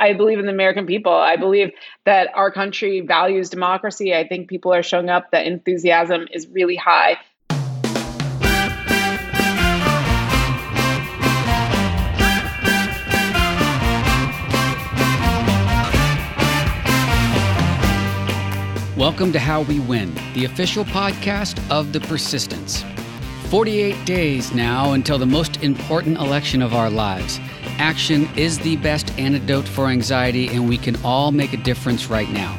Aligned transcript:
I 0.00 0.12
believe 0.12 0.38
in 0.38 0.46
the 0.46 0.52
American 0.52 0.86
people. 0.86 1.12
I 1.12 1.36
believe 1.36 1.72
that 2.04 2.30
our 2.34 2.52
country 2.52 3.00
values 3.00 3.50
democracy. 3.50 4.14
I 4.14 4.26
think 4.28 4.48
people 4.48 4.72
are 4.72 4.82
showing 4.82 5.08
up. 5.10 5.32
that 5.32 5.46
enthusiasm 5.46 6.28
is 6.32 6.46
really 6.48 6.76
high. 6.76 7.18
Welcome 18.96 19.32
to 19.32 19.38
How 19.38 19.62
We 19.62 19.80
Win, 19.80 20.14
the 20.34 20.44
official 20.44 20.84
podcast 20.84 21.58
of 21.70 21.92
The 21.92 22.00
Persistence. 22.00 22.84
48 23.50 24.04
days 24.04 24.52
now 24.52 24.92
until 24.92 25.16
the 25.16 25.24
most 25.24 25.62
important 25.62 26.18
election 26.18 26.60
of 26.60 26.74
our 26.74 26.90
lives. 26.90 27.40
Action 27.78 28.28
is 28.36 28.58
the 28.58 28.76
best 28.76 29.18
antidote 29.18 29.66
for 29.66 29.86
anxiety, 29.86 30.48
and 30.48 30.68
we 30.68 30.76
can 30.76 31.02
all 31.02 31.32
make 31.32 31.54
a 31.54 31.56
difference 31.56 32.10
right 32.10 32.28
now. 32.28 32.54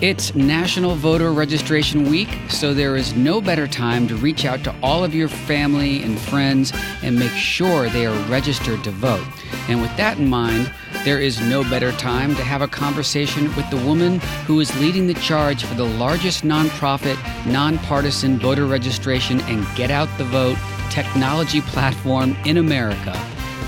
It's 0.00 0.34
National 0.34 0.94
Voter 0.94 1.30
Registration 1.30 2.08
Week, 2.08 2.30
so 2.48 2.72
there 2.72 2.96
is 2.96 3.14
no 3.14 3.38
better 3.38 3.66
time 3.66 4.08
to 4.08 4.16
reach 4.16 4.46
out 4.46 4.64
to 4.64 4.74
all 4.82 5.04
of 5.04 5.14
your 5.14 5.28
family 5.28 6.02
and 6.02 6.18
friends 6.18 6.72
and 7.02 7.18
make 7.18 7.32
sure 7.32 7.90
they 7.90 8.06
are 8.06 8.28
registered 8.30 8.82
to 8.84 8.92
vote. 8.92 9.26
And 9.68 9.82
with 9.82 9.94
that 9.98 10.16
in 10.16 10.26
mind, 10.26 10.72
there 11.04 11.20
is 11.20 11.38
no 11.42 11.64
better 11.64 11.92
time 11.92 12.34
to 12.36 12.42
have 12.42 12.62
a 12.62 12.66
conversation 12.66 13.54
with 13.56 13.68
the 13.68 13.76
woman 13.84 14.20
who 14.46 14.58
is 14.60 14.74
leading 14.80 15.06
the 15.06 15.20
charge 15.20 15.64
for 15.64 15.74
the 15.74 15.84
largest 15.84 16.44
nonprofit, 16.44 17.18
nonpartisan 17.44 18.38
voter 18.38 18.64
registration 18.64 19.42
and 19.42 19.66
get 19.76 19.90
out 19.90 20.08
the 20.16 20.24
vote 20.24 20.56
technology 20.88 21.60
platform 21.60 22.34
in 22.46 22.56
America. 22.56 23.12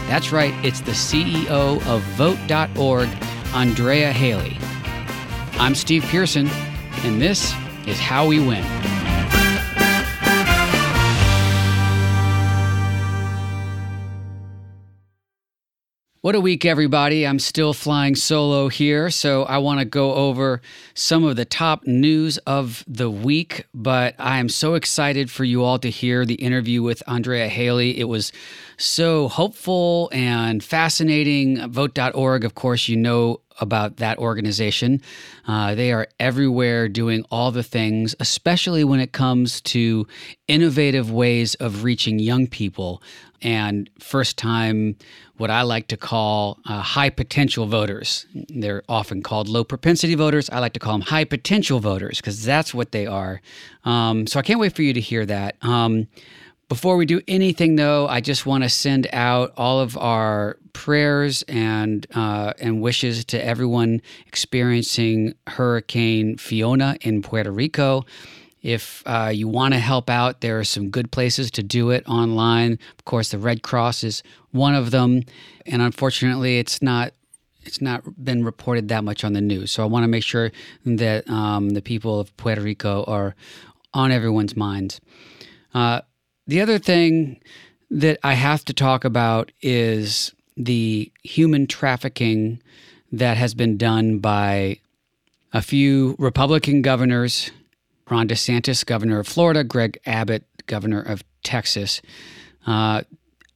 That's 0.09 0.33
right, 0.33 0.55
it's 0.65 0.81
the 0.81 0.93
CEO 0.93 1.87
of 1.87 2.01
Vote.org, 2.17 3.11
Andrea 3.53 4.11
Hailey. 4.11 4.57
I'm 5.55 5.75
Steve 5.75 6.05
Pearson, 6.05 6.49
and 7.05 7.21
this 7.21 7.53
is 7.87 7.99
How 7.99 8.27
We 8.27 8.39
Win. 8.41 8.65
What 16.23 16.37
a 16.37 16.41
week, 16.41 16.65
everybody. 16.65 17.27
I'm 17.27 17.41
still 17.41 17.75
flying 17.75 18.15
solo 18.15 18.69
here, 18.69 19.11
so 19.11 19.43
I 19.43 19.59
want 19.59 19.81
to 19.81 19.85
go 19.85 20.15
over 20.15 20.61
some 20.95 21.25
of 21.25 21.35
the 21.35 21.45
top 21.45 21.85
news 21.85 22.39
of 22.39 22.85
the 22.87 23.11
week. 23.11 23.67
But 23.75 24.15
I 24.21 24.39
am 24.39 24.49
so 24.49 24.75
excited 24.75 25.33
for 25.33 25.43
you 25.43 25.65
all 25.65 25.81
to 25.81 25.91
hear 25.91 26.25
the 26.25 26.37
interview 26.37 26.81
with 26.81 27.03
Andrea 27.09 27.49
Hailey. 27.49 27.99
It 27.99 28.05
was 28.05 28.31
so 28.77 29.27
hopeful 29.27 30.11
and 30.13 30.63
fascinating. 30.63 31.69
Vote.org, 31.69 32.45
of 32.45 32.55
course, 32.55 32.89
you 32.89 32.97
know 32.97 33.41
about 33.61 33.97
that 33.97 34.19
organization. 34.19 35.01
Uh, 35.47 35.75
they 35.75 35.93
are 35.93 36.09
everywhere 36.19 36.89
doing 36.89 37.25
all 37.31 37.51
the 37.51 37.63
things, 37.63 38.15
especially 38.21 38.85
when 38.85 39.01
it 39.01 39.13
comes 39.13 39.61
to 39.61 40.07
innovative 40.49 41.11
ways 41.11 41.55
of 41.57 41.85
reaching 41.85 42.19
young 42.19 42.47
people 42.47 43.03
and 43.43 43.91
first 43.99 44.39
time, 44.39 44.97
what 45.37 45.51
I 45.51 45.63
like 45.63 45.89
to 45.89 45.97
call 45.97 46.61
uh, 46.65 46.81
high 46.81 47.11
potential 47.11 47.67
voters. 47.67 48.27
They're 48.35 48.85
often 48.89 49.23
called 49.23 49.49
low 49.49 49.65
propensity 49.65 50.15
voters. 50.15 50.49
I 50.51 50.61
like 50.61 50.75
to 50.75 50.81
call 50.81 50.93
them 50.93 51.01
high 51.01 51.25
potential 51.25 51.81
voters 51.81 52.19
because 52.19 52.45
that's 52.45 52.73
what 52.73 52.93
they 52.93 53.07
are. 53.07 53.41
Um, 53.85 54.27
so 54.29 54.39
I 54.39 54.43
can't 54.43 54.61
wait 54.61 54.77
for 54.77 54.83
you 54.83 54.93
to 54.93 55.01
hear 55.01 55.27
that. 55.27 55.57
Um, 55.63 56.07
before 56.69 56.97
we 56.97 57.07
do 57.07 57.21
anything, 57.29 57.77
though, 57.77 58.07
I 58.09 58.21
just 58.21 58.47
want 58.47 58.65
to 58.65 58.69
send 58.69 59.07
out 59.13 59.53
all 59.57 59.81
of 59.81 59.97
our 59.97 60.57
prayers 60.73 61.43
and 61.43 62.07
uh, 62.15 62.55
and 62.61 62.81
wishes 62.81 63.25
to 63.27 63.45
everyone 63.45 64.01
experiencing 64.27 65.35
Hurricane 65.47 66.39
Fiona 66.39 66.97
in 67.03 67.23
Puerto 67.23 67.51
Rico. 67.51 68.05
If 68.63 69.03
uh, 69.07 69.33
you 69.35 69.49
want 69.49 69.75
to 69.75 69.81
help 69.81 70.09
out, 70.09 70.41
there 70.41 70.59
are 70.59 70.65
some 70.65 70.89
good 70.89 71.11
places 71.11 71.51
to 71.53 71.63
do 71.63 71.91
it 71.91 72.09
online. 72.09 72.79
Of 72.99 73.05
course, 73.05 73.31
the 73.31 73.39
Red 73.39 73.63
Cross 73.63 74.05
is 74.05 74.23
one 74.53 74.75
of 74.75 74.93
them, 74.93 75.25
and 75.67 75.83
unfortunately, 75.83 76.59
it's 76.59 76.81
not 76.81 77.13
it's 77.65 77.81
not 77.81 78.03
been 78.25 78.45
reported 78.45 78.89
that 78.89 79.05
much 79.05 79.25
on 79.25 79.33
the 79.33 79.41
news. 79.41 79.71
So 79.71 79.83
I 79.83 79.87
want 79.87 80.05
to 80.05 80.09
make 80.09 80.25
sure 80.25 80.53
that 80.85 81.29
um, 81.29 81.71
the 81.71 81.83
people 81.83 82.19
of 82.19 82.37
Puerto 82.37 82.61
Rico 82.61 83.05
are 83.05 83.35
on 83.95 84.11
everyone's 84.11 84.57
minds. 84.57 85.01
Uh, 85.75 86.01
the 86.47 86.61
other 86.61 86.79
thing 86.79 87.41
that 87.91 88.19
I 88.23 88.35
have 88.35 88.65
to 88.67 88.73
talk 88.73 89.05
about 89.05 89.53
is 89.61 90.33
the 90.57 91.11
human 91.23 91.67
trafficking 91.67 92.63
that 93.11 93.37
has 93.37 93.55
been 93.55 93.77
done 93.77 94.19
by 94.19 94.79
a 95.53 95.63
few 95.63 96.17
Republican 96.19 96.83
governors 96.83 97.51
Ron 98.11 98.29
DeSantis, 98.29 98.85
governor 98.85 99.21
of 99.21 99.27
Florida, 99.27 99.65
Greg 99.65 99.99
Abbott, 100.05 100.45
governor 100.67 101.01
of 101.01 101.25
Texas. 101.43 102.03
Uh, 102.67 103.03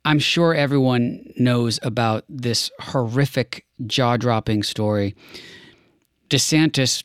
I'm 0.07 0.19
sure 0.19 0.55
everyone 0.55 1.31
knows 1.37 1.79
about 1.83 2.25
this 2.29 2.71
horrific, 2.81 3.67
jaw 3.87 4.17
dropping 4.17 4.63
story. 4.63 5.15
DeSantis 6.31 7.05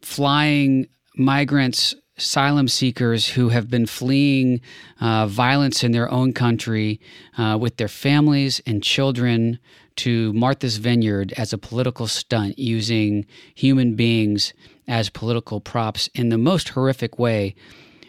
flying 0.00 0.86
migrants, 1.16 1.94
asylum 2.18 2.66
seekers 2.68 3.28
who 3.28 3.50
have 3.50 3.68
been 3.68 3.86
fleeing 3.86 4.60
uh, 5.00 5.26
violence 5.26 5.84
in 5.84 5.92
their 5.92 6.10
own 6.10 6.32
country 6.32 7.00
uh, 7.36 7.56
with 7.60 7.76
their 7.76 7.88
families 7.88 8.60
and 8.66 8.82
children 8.82 9.58
to 9.96 10.32
Martha's 10.32 10.76
Vineyard 10.76 11.32
as 11.36 11.52
a 11.52 11.58
political 11.58 12.06
stunt 12.06 12.58
using 12.58 13.26
human 13.54 13.94
beings 13.94 14.52
as 14.88 15.10
political 15.10 15.60
props 15.60 16.08
in 16.14 16.28
the 16.28 16.38
most 16.38 16.70
horrific 16.70 17.18
way. 17.18 17.54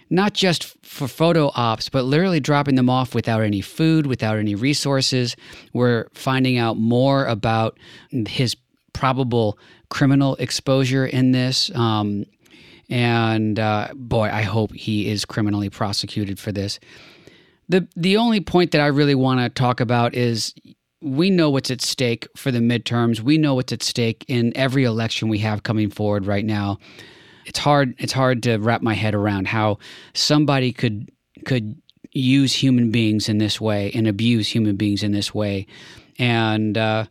Not 0.10 0.34
just 0.34 0.78
for 0.86 1.08
photo 1.08 1.52
ops, 1.56 1.90
but 1.90 2.04
literally 2.06 2.40
dropping 2.40 2.76
them 2.76 2.90
off 2.90 3.14
without 3.14 3.42
any 3.42 3.60
food, 3.60 4.06
without 4.06 4.38
any 4.38 4.56
resources. 4.56 5.36
We're 5.74 6.08
finding 6.14 6.58
out 6.58 6.78
more 6.78 7.26
about 7.26 7.78
his 8.10 8.56
probable 8.94 9.58
criminal 9.90 10.36
exposure 10.38 11.06
in 11.06 11.32
this. 11.32 11.70
Um, 11.76 12.26
and 12.90 13.60
uh, 13.60 13.90
boy, 13.96 14.30
I 14.32 14.44
hope 14.44 14.74
he 14.74 15.10
is 15.10 15.26
criminally 15.26 15.70
prosecuted 15.70 16.40
for 16.40 16.52
this. 16.52 16.80
The 17.70 17.88
the 17.96 18.18
only 18.18 18.40
point 18.40 18.72
that 18.72 18.82
I 18.82 18.88
really 18.88 19.16
want 19.16 19.42
to 19.42 19.50
talk 19.50 19.80
about 19.80 20.16
is 20.16 20.54
we 21.02 21.30
know 21.30 21.50
what's 21.50 21.70
at 21.70 21.82
stake 21.82 22.28
for 22.36 22.52
the 22.52 22.60
midterms. 22.60 23.20
We 23.20 23.38
know 23.38 23.56
what's 23.56 23.74
at 23.74 23.84
stake 23.84 24.26
in 24.28 24.56
every 24.56 24.84
election 24.84 25.28
we 25.28 25.40
have 25.40 25.64
coming 25.64 25.90
forward 25.90 26.26
right 26.26 26.46
now. 26.46 26.80
It's 27.46 27.60
hard 27.60 27.94
it's 27.98 28.14
hard 28.14 28.44
to 28.44 28.58
wrap 28.58 28.82
my 28.82 28.94
head 28.94 29.14
around 29.14 29.48
how 29.48 29.80
somebody 30.14 30.72
could 30.72 31.12
could 31.46 31.82
use 32.12 32.54
human 32.54 32.90
beings 32.90 33.30
in 33.30 33.38
this 33.38 33.62
way 33.62 33.92
and 33.94 34.08
abuse 34.08 34.48
human 34.48 34.76
beings 34.76 35.04
in 35.04 35.12
this 35.12 35.34
way. 35.34 35.68
And 36.18 36.78
uh, 36.78 37.06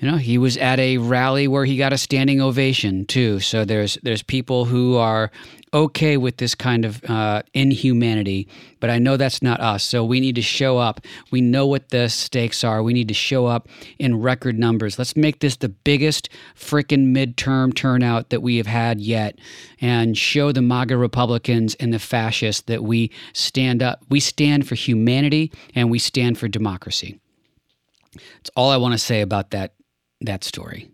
you 0.00 0.10
know, 0.10 0.16
he 0.16 0.38
was 0.38 0.56
at 0.56 0.80
a 0.80 0.96
rally 0.96 1.46
where 1.46 1.66
he 1.66 1.76
got 1.76 1.92
a 1.92 1.98
standing 1.98 2.40
ovation 2.40 3.04
too. 3.04 3.38
So 3.38 3.66
there's 3.66 3.98
there's 4.02 4.22
people 4.22 4.64
who 4.64 4.96
are 4.96 5.30
okay 5.74 6.16
with 6.16 6.38
this 6.38 6.54
kind 6.54 6.86
of 6.86 7.04
uh, 7.04 7.42
inhumanity, 7.52 8.48
but 8.80 8.88
I 8.88 8.98
know 8.98 9.18
that's 9.18 9.42
not 9.42 9.60
us. 9.60 9.84
So 9.84 10.02
we 10.02 10.18
need 10.18 10.36
to 10.36 10.42
show 10.42 10.78
up. 10.78 11.02
We 11.30 11.42
know 11.42 11.66
what 11.66 11.90
the 11.90 12.08
stakes 12.08 12.64
are. 12.64 12.82
We 12.82 12.94
need 12.94 13.08
to 13.08 13.14
show 13.14 13.44
up 13.44 13.68
in 13.98 14.22
record 14.22 14.58
numbers. 14.58 14.98
Let's 14.98 15.16
make 15.16 15.40
this 15.40 15.56
the 15.56 15.68
biggest 15.68 16.30
freaking 16.56 17.14
midterm 17.14 17.74
turnout 17.74 18.30
that 18.30 18.40
we 18.40 18.56
have 18.56 18.66
had 18.66 19.02
yet 19.02 19.38
and 19.82 20.16
show 20.16 20.50
the 20.50 20.62
MAGA 20.62 20.96
Republicans 20.96 21.74
and 21.74 21.92
the 21.92 21.98
fascists 21.98 22.62
that 22.62 22.82
we 22.82 23.10
stand 23.34 23.82
up. 23.82 24.02
We 24.08 24.18
stand 24.18 24.66
for 24.66 24.76
humanity 24.76 25.52
and 25.74 25.90
we 25.90 25.98
stand 25.98 26.38
for 26.38 26.48
democracy. 26.48 27.20
That's 28.14 28.50
all 28.56 28.70
I 28.70 28.78
want 28.78 28.92
to 28.92 28.98
say 28.98 29.20
about 29.20 29.50
that 29.50 29.74
that 30.20 30.44
story. 30.44 30.90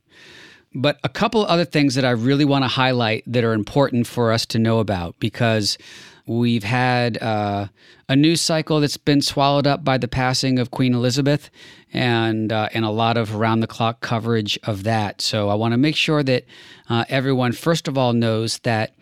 But 0.74 0.98
a 1.02 1.08
couple 1.08 1.44
other 1.46 1.64
things 1.64 1.94
that 1.94 2.04
I 2.04 2.10
really 2.10 2.44
want 2.44 2.64
to 2.64 2.68
highlight 2.68 3.24
that 3.26 3.44
are 3.44 3.54
important 3.54 4.06
for 4.06 4.30
us 4.30 4.44
to 4.46 4.58
know 4.58 4.78
about 4.78 5.18
because 5.18 5.78
we've 6.26 6.64
had 6.64 7.16
uh, 7.22 7.68
a 8.08 8.16
news 8.16 8.42
cycle 8.42 8.80
that's 8.80 8.98
been 8.98 9.22
swallowed 9.22 9.66
up 9.66 9.84
by 9.84 9.96
the 9.96 10.08
passing 10.08 10.58
of 10.58 10.70
Queen 10.70 10.92
Elizabeth 10.92 11.48
and 11.94 12.52
uh, 12.52 12.68
and 12.74 12.84
a 12.84 12.90
lot 12.90 13.16
of 13.16 13.34
around 13.34 13.60
the 13.60 13.66
clock 13.66 14.00
coverage 14.00 14.58
of 14.64 14.82
that. 14.82 15.22
So 15.22 15.48
I 15.48 15.54
want 15.54 15.72
to 15.72 15.78
make 15.78 15.96
sure 15.96 16.22
that 16.22 16.44
uh, 16.90 17.04
everyone 17.08 17.52
first 17.52 17.88
of 17.88 17.96
all 17.96 18.12
knows 18.12 18.58
that 18.58 18.94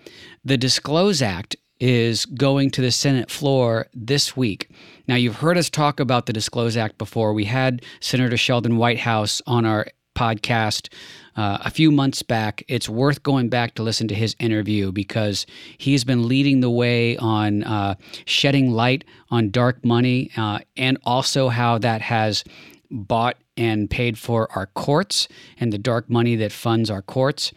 the 0.45 0.57
Disclose 0.57 1.23
Act 1.23 1.57
is 1.81 2.25
going 2.25 2.71
to 2.71 2.81
the 2.81 2.93
Senate 2.93 3.31
floor 3.31 3.89
this 3.93 4.37
week. 4.37 4.71
Now, 5.09 5.17
you've 5.17 5.37
heard 5.37 5.59
us 5.59 5.69
talk 5.69 5.99
about 5.99 6.27
the 6.27 6.33
Disclose 6.33 6.77
Act 6.77 6.99
before. 6.99 7.35
We 7.35 7.47
had 7.47 7.83
Senator 8.01 8.37
Sheldon 8.37 8.77
Whitehouse 8.77 9.43
on 9.47 9.67
our 9.67 9.89
podcast 10.15 10.89
uh, 11.37 11.59
a 11.61 11.71
few 11.71 11.91
months 11.91 12.23
back. 12.23 12.65
It's 12.69 12.89
worth 12.89 13.23
going 13.23 13.49
back 13.49 13.75
to 13.75 13.83
listen 13.83 14.09
to 14.09 14.15
his 14.15 14.37
interview 14.39 14.93
because 14.93 15.47
he's 15.79 16.05
been 16.05 16.29
leading 16.29 16.61
the 16.61 16.71
way 16.71 17.17
on 17.17 17.65
uh, 17.65 17.97
shedding 18.25 18.71
light 18.71 19.05
on 19.31 19.51
dark 19.51 19.85
money 19.85 20.31
uh, 20.37 20.61
and 20.77 20.99
also 21.05 21.49
how 21.49 21.79
that 21.79 22.01
has 22.03 22.45
bought 22.91 23.37
and 23.57 23.91
paid 23.91 24.19
for 24.19 24.51
our 24.57 24.67
courts 24.67 25.29
and 25.59 25.73
the 25.73 25.79
dark 25.79 26.09
money 26.11 26.37
that 26.37 26.53
funds 26.53 26.91
our 26.91 27.03
courts. 27.03 27.53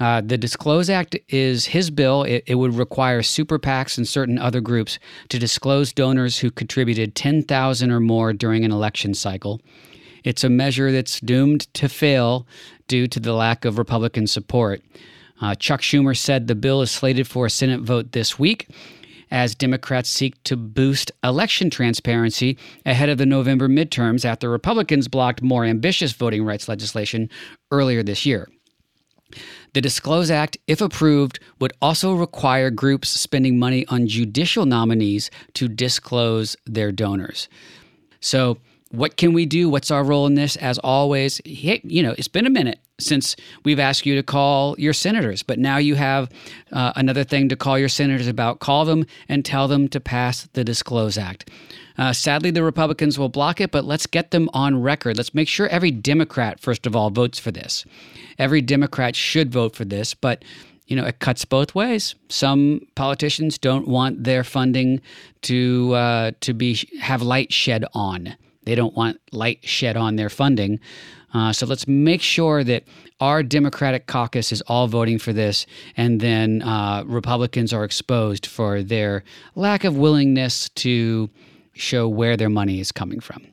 Uh, 0.00 0.20
the 0.20 0.38
Disclose 0.38 0.88
Act 0.88 1.16
is 1.28 1.66
his 1.66 1.90
bill. 1.90 2.22
It, 2.22 2.44
it, 2.46 2.54
would 2.54 2.74
require 2.74 3.22
super 3.22 3.58
PACs 3.58 3.98
and 3.98 4.06
certain 4.06 4.38
other 4.38 4.60
groups 4.60 4.98
to 5.28 5.38
disclose 5.40 5.92
donors 5.92 6.38
who 6.38 6.52
contributed 6.52 7.16
10,000 7.16 7.90
or 7.90 7.98
more 7.98 8.32
during 8.32 8.64
an 8.64 8.70
election 8.70 9.12
cycle. 9.12 9.60
It's 10.24 10.44
a 10.44 10.48
measure 10.48 10.92
that's 10.92 11.20
doomed 11.20 11.72
to 11.74 11.88
fail 11.88 12.46
due 12.86 13.06
to 13.08 13.20
the 13.20 13.32
lack 13.32 13.64
of 13.64 13.78
Republican 13.78 14.26
support. 14.26 14.82
Uh, 15.40 15.54
Chuck 15.54 15.80
Schumer 15.80 16.16
said 16.16 16.46
the 16.46 16.54
bill 16.54 16.82
is 16.82 16.90
slated 16.90 17.28
for 17.28 17.46
a 17.46 17.50
Senate 17.50 17.80
vote 17.80 18.12
this 18.12 18.38
week 18.38 18.68
as 19.30 19.54
Democrats 19.54 20.08
seek 20.08 20.42
to 20.44 20.56
boost 20.56 21.12
election 21.22 21.70
transparency 21.70 22.56
ahead 22.86 23.08
of 23.08 23.18
the 23.18 23.26
November 23.26 23.68
midterms 23.68 24.24
after 24.24 24.50
Republicans 24.50 25.08
blocked 25.08 25.42
more 25.42 25.64
ambitious 25.64 26.12
voting 26.12 26.44
rights 26.44 26.68
legislation 26.68 27.28
earlier 27.70 28.02
this 28.02 28.24
year. 28.24 28.48
The 29.74 29.82
Disclose 29.82 30.30
Act, 30.30 30.56
if 30.66 30.80
approved, 30.80 31.38
would 31.60 31.74
also 31.82 32.14
require 32.14 32.70
groups 32.70 33.10
spending 33.10 33.58
money 33.58 33.84
on 33.88 34.08
judicial 34.08 34.64
nominees 34.64 35.30
to 35.54 35.68
disclose 35.68 36.56
their 36.64 36.90
donors. 36.90 37.48
So, 38.20 38.58
what 38.90 39.16
can 39.16 39.32
we 39.32 39.46
do? 39.46 39.68
What's 39.68 39.90
our 39.90 40.02
role 40.02 40.26
in 40.26 40.34
this? 40.34 40.56
As 40.56 40.78
always, 40.78 41.40
hey, 41.44 41.80
you 41.84 42.02
know, 42.02 42.14
it's 42.16 42.28
been 42.28 42.46
a 42.46 42.50
minute 42.50 42.80
since 42.98 43.36
we've 43.64 43.78
asked 43.78 44.06
you 44.06 44.16
to 44.16 44.22
call 44.22 44.74
your 44.78 44.92
senators, 44.92 45.42
but 45.42 45.58
now 45.58 45.76
you 45.76 45.94
have 45.94 46.30
uh, 46.72 46.92
another 46.96 47.22
thing 47.22 47.48
to 47.48 47.56
call 47.56 47.78
your 47.78 47.88
senators 47.88 48.26
about. 48.26 48.60
Call 48.60 48.84
them 48.84 49.06
and 49.28 49.44
tell 49.44 49.68
them 49.68 49.88
to 49.88 50.00
pass 50.00 50.48
the 50.54 50.64
Disclose 50.64 51.18
Act. 51.18 51.50
Uh, 51.96 52.12
sadly, 52.12 52.50
the 52.50 52.62
Republicans 52.62 53.18
will 53.18 53.28
block 53.28 53.60
it, 53.60 53.70
but 53.70 53.84
let's 53.84 54.06
get 54.06 54.30
them 54.30 54.48
on 54.52 54.80
record. 54.80 55.16
Let's 55.16 55.34
make 55.34 55.48
sure 55.48 55.68
every 55.68 55.90
Democrat, 55.90 56.60
first 56.60 56.86
of 56.86 56.96
all, 56.96 57.10
votes 57.10 57.38
for 57.38 57.50
this. 57.50 57.84
Every 58.38 58.60
Democrat 58.60 59.14
should 59.14 59.52
vote 59.52 59.76
for 59.76 59.84
this, 59.84 60.14
but 60.14 60.44
you 60.86 60.96
know, 60.96 61.04
it 61.04 61.18
cuts 61.18 61.44
both 61.44 61.74
ways. 61.74 62.14
Some 62.30 62.80
politicians 62.94 63.58
don't 63.58 63.86
want 63.86 64.24
their 64.24 64.42
funding 64.42 65.02
to 65.42 65.92
uh, 65.94 66.30
to 66.40 66.54
be 66.54 66.88
have 67.00 67.20
light 67.20 67.52
shed 67.52 67.84
on. 67.92 68.34
They 68.68 68.74
don't 68.74 68.94
want 68.94 69.18
light 69.32 69.66
shed 69.66 69.96
on 69.96 70.16
their 70.16 70.28
funding. 70.28 70.78
Uh, 71.32 71.54
so 71.54 71.64
let's 71.64 71.88
make 71.88 72.20
sure 72.20 72.62
that 72.64 72.84
our 73.18 73.42
Democratic 73.42 74.06
caucus 74.06 74.52
is 74.52 74.60
all 74.66 74.88
voting 74.88 75.18
for 75.18 75.32
this, 75.32 75.64
and 75.96 76.20
then 76.20 76.60
uh, 76.60 77.02
Republicans 77.06 77.72
are 77.72 77.82
exposed 77.82 78.44
for 78.44 78.82
their 78.82 79.24
lack 79.54 79.84
of 79.84 79.96
willingness 79.96 80.68
to 80.70 81.30
show 81.72 82.06
where 82.06 82.36
their 82.36 82.50
money 82.50 82.78
is 82.78 82.92
coming 82.92 83.20
from. 83.20 83.46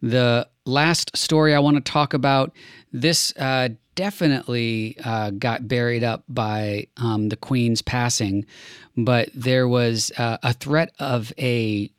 The 0.00 0.48
last 0.64 1.14
story 1.14 1.54
I 1.54 1.58
want 1.58 1.76
to 1.76 1.92
talk 1.92 2.14
about 2.14 2.52
this 2.94 3.36
uh, 3.36 3.68
definitely 3.94 4.96
uh, 5.04 5.32
got 5.32 5.68
buried 5.68 6.02
up 6.02 6.24
by 6.30 6.86
um, 6.96 7.28
the 7.28 7.36
Queen's 7.36 7.82
passing, 7.82 8.46
but 8.96 9.28
there 9.34 9.68
was 9.68 10.12
uh, 10.16 10.38
a 10.42 10.54
threat 10.54 10.94
of 10.98 11.30
a 11.38 11.90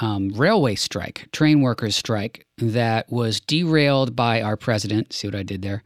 um, 0.00 0.30
railway 0.30 0.74
strike, 0.74 1.28
train 1.32 1.60
workers 1.60 1.96
strike, 1.96 2.46
that 2.58 3.10
was 3.10 3.40
derailed 3.40 4.16
by 4.16 4.42
our 4.42 4.56
president. 4.56 5.12
See 5.12 5.28
what 5.28 5.34
I 5.34 5.42
did 5.42 5.62
there? 5.62 5.82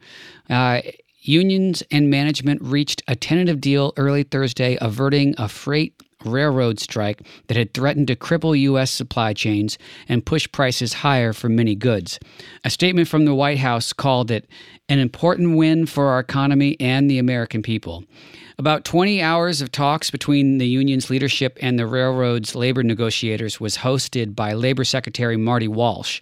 Uh, 0.49 0.81
unions 1.21 1.83
and 1.91 2.09
management 2.09 2.61
reached 2.61 3.03
a 3.07 3.15
tentative 3.15 3.61
deal 3.61 3.93
early 3.97 4.23
Thursday, 4.23 4.77
averting 4.81 5.35
a 5.37 5.47
freight 5.47 6.01
railroad 6.25 6.79
strike 6.79 7.21
that 7.47 7.57
had 7.57 7.73
threatened 7.73 8.07
to 8.07 8.15
cripple 8.15 8.59
U.S. 8.59 8.91
supply 8.91 9.33
chains 9.33 9.77
and 10.07 10.25
push 10.25 10.51
prices 10.51 10.93
higher 10.93 11.33
for 11.33 11.49
many 11.49 11.75
goods. 11.75 12.19
A 12.63 12.69
statement 12.69 13.07
from 13.07 13.25
the 13.25 13.35
White 13.35 13.59
House 13.59 13.93
called 13.93 14.31
it 14.31 14.47
an 14.89 14.99
important 14.99 15.55
win 15.55 15.85
for 15.85 16.07
our 16.07 16.19
economy 16.19 16.75
and 16.79 17.09
the 17.09 17.19
American 17.19 17.61
people. 17.61 18.03
About 18.57 18.83
20 18.83 19.21
hours 19.21 19.61
of 19.61 19.71
talks 19.71 20.11
between 20.11 20.57
the 20.57 20.67
union's 20.67 21.09
leadership 21.09 21.57
and 21.61 21.79
the 21.79 21.87
railroad's 21.87 22.55
labor 22.55 22.83
negotiators 22.83 23.59
was 23.59 23.77
hosted 23.77 24.35
by 24.35 24.51
Labor 24.51 24.83
Secretary 24.83 25.37
Marty 25.37 25.69
Walsh. 25.69 26.21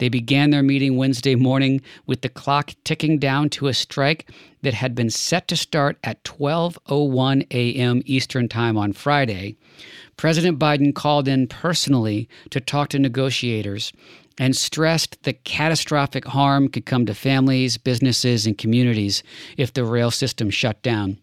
They 0.00 0.08
began 0.08 0.48
their 0.48 0.62
meeting 0.62 0.96
Wednesday 0.96 1.34
morning 1.34 1.82
with 2.06 2.22
the 2.22 2.30
clock 2.30 2.72
ticking 2.84 3.18
down 3.18 3.50
to 3.50 3.68
a 3.68 3.74
strike 3.74 4.30
that 4.62 4.72
had 4.72 4.94
been 4.94 5.10
set 5.10 5.46
to 5.48 5.56
start 5.56 5.98
at 6.02 6.24
12:01 6.24 7.46
a.m. 7.50 8.02
Eastern 8.06 8.48
Time 8.48 8.78
on 8.78 8.94
Friday. 8.94 9.56
President 10.16 10.58
Biden 10.58 10.94
called 10.94 11.28
in 11.28 11.46
personally 11.46 12.30
to 12.48 12.60
talk 12.60 12.88
to 12.88 12.98
negotiators 12.98 13.92
and 14.38 14.56
stressed 14.56 15.22
that 15.24 15.44
catastrophic 15.44 16.24
harm 16.24 16.68
could 16.70 16.86
come 16.86 17.04
to 17.04 17.14
families, 17.14 17.76
businesses, 17.76 18.46
and 18.46 18.56
communities 18.56 19.22
if 19.58 19.74
the 19.74 19.84
rail 19.84 20.10
system 20.10 20.48
shut 20.48 20.80
down. 20.82 21.18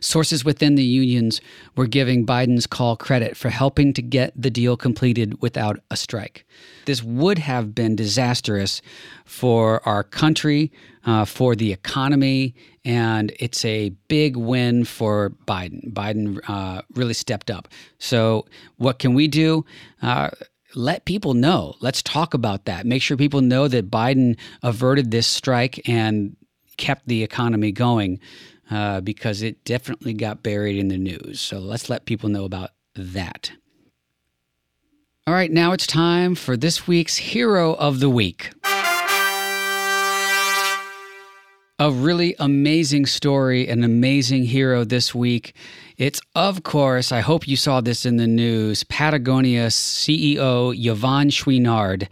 Sources 0.00 0.44
within 0.44 0.74
the 0.74 0.84
unions 0.84 1.40
were 1.76 1.86
giving 1.86 2.26
Biden's 2.26 2.66
call 2.66 2.96
credit 2.96 3.36
for 3.36 3.48
helping 3.48 3.92
to 3.94 4.02
get 4.02 4.32
the 4.40 4.50
deal 4.50 4.76
completed 4.76 5.40
without 5.42 5.80
a 5.90 5.96
strike. 5.96 6.46
This 6.86 7.02
would 7.02 7.38
have 7.38 7.74
been 7.74 7.96
disastrous 7.96 8.82
for 9.24 9.86
our 9.88 10.04
country, 10.04 10.72
uh, 11.06 11.24
for 11.24 11.56
the 11.56 11.72
economy, 11.72 12.54
and 12.84 13.32
it's 13.38 13.64
a 13.64 13.90
big 14.08 14.36
win 14.36 14.84
for 14.84 15.30
Biden. 15.46 15.92
Biden 15.92 16.40
uh, 16.48 16.82
really 16.94 17.14
stepped 17.14 17.50
up. 17.50 17.68
So, 17.98 18.46
what 18.76 18.98
can 18.98 19.14
we 19.14 19.28
do? 19.28 19.64
Uh, 20.02 20.30
let 20.74 21.04
people 21.04 21.34
know. 21.34 21.76
Let's 21.80 22.02
talk 22.02 22.34
about 22.34 22.64
that. 22.64 22.86
Make 22.86 23.02
sure 23.02 23.16
people 23.16 23.40
know 23.40 23.68
that 23.68 23.90
Biden 23.90 24.36
averted 24.62 25.10
this 25.10 25.26
strike 25.26 25.88
and 25.88 26.36
kept 26.76 27.06
the 27.06 27.22
economy 27.22 27.72
going 27.72 28.20
uh, 28.70 29.00
because 29.00 29.42
it 29.42 29.64
definitely 29.64 30.14
got 30.14 30.42
buried 30.42 30.78
in 30.78 30.88
the 30.88 30.98
news. 30.98 31.40
So 31.40 31.58
let's 31.58 31.90
let 31.90 32.06
people 32.06 32.28
know 32.28 32.44
about 32.44 32.70
that. 32.94 33.52
All 35.26 35.34
right, 35.34 35.50
now 35.50 35.72
it's 35.72 35.86
time 35.86 36.34
for 36.34 36.56
this 36.56 36.86
week's 36.86 37.16
Hero 37.16 37.74
of 37.74 38.00
the 38.00 38.10
Week. 38.10 38.50
A 41.78 41.90
really 41.90 42.36
amazing 42.38 43.06
story, 43.06 43.66
an 43.66 43.82
amazing 43.82 44.44
hero 44.44 44.84
this 44.84 45.14
week. 45.14 45.54
It's, 45.96 46.20
of 46.34 46.62
course, 46.62 47.10
I 47.10 47.20
hope 47.20 47.48
you 47.48 47.56
saw 47.56 47.80
this 47.80 48.06
in 48.06 48.16
the 48.16 48.26
news, 48.26 48.84
Patagonia 48.84 49.68
CEO 49.68 50.72
Yvon 50.72 51.30
Chouinard. 51.30 52.06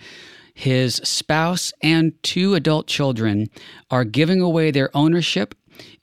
His 0.54 0.96
spouse 0.96 1.72
and 1.82 2.20
two 2.22 2.54
adult 2.54 2.86
children 2.86 3.50
are 3.90 4.04
giving 4.04 4.40
away 4.40 4.70
their 4.70 4.90
ownership 4.96 5.54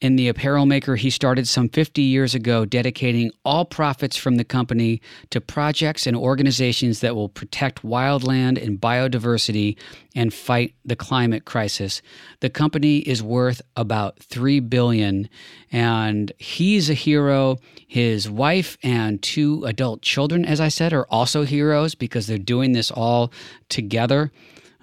in 0.01 0.15
the 0.15 0.27
apparel 0.27 0.65
maker 0.65 0.95
he 0.95 1.09
started 1.09 1.48
some 1.48 1.69
50 1.69 2.01
years 2.01 2.33
ago, 2.36 2.65
dedicating 2.65 3.31
all 3.43 3.65
profits 3.65 4.15
from 4.15 4.36
the 4.36 4.43
company 4.43 5.01
to 5.29 5.41
projects 5.41 6.07
and 6.07 6.15
organizations 6.15 7.01
that 7.01 7.15
will 7.15 7.29
protect 7.29 7.83
wildland 7.83 8.62
and 8.63 8.79
biodiversity 8.79 9.77
and 10.15 10.33
fight 10.33 10.74
the 10.86 10.95
climate 10.95 11.45
crisis. 11.45 12.01
The 12.39 12.50
company 12.50 13.00
is 13.00 13.21
worth 13.21 13.62
about 13.75 14.19
3 14.19 14.59
billion 14.62 15.29
and 15.71 16.31
he's 16.38 16.89
a 16.89 16.93
hero. 16.93 17.57
His 17.88 18.29
wife 18.29 18.77
and 18.83 19.21
two 19.21 19.65
adult 19.65 20.01
children, 20.01 20.45
as 20.45 20.59
I 20.59 20.69
said, 20.69 20.93
are 20.93 21.07
also 21.09 21.43
heroes 21.43 21.95
because 21.95 22.27
they're 22.27 22.38
doing 22.38 22.71
this 22.71 22.91
all 22.91 23.31
together. 23.69 24.31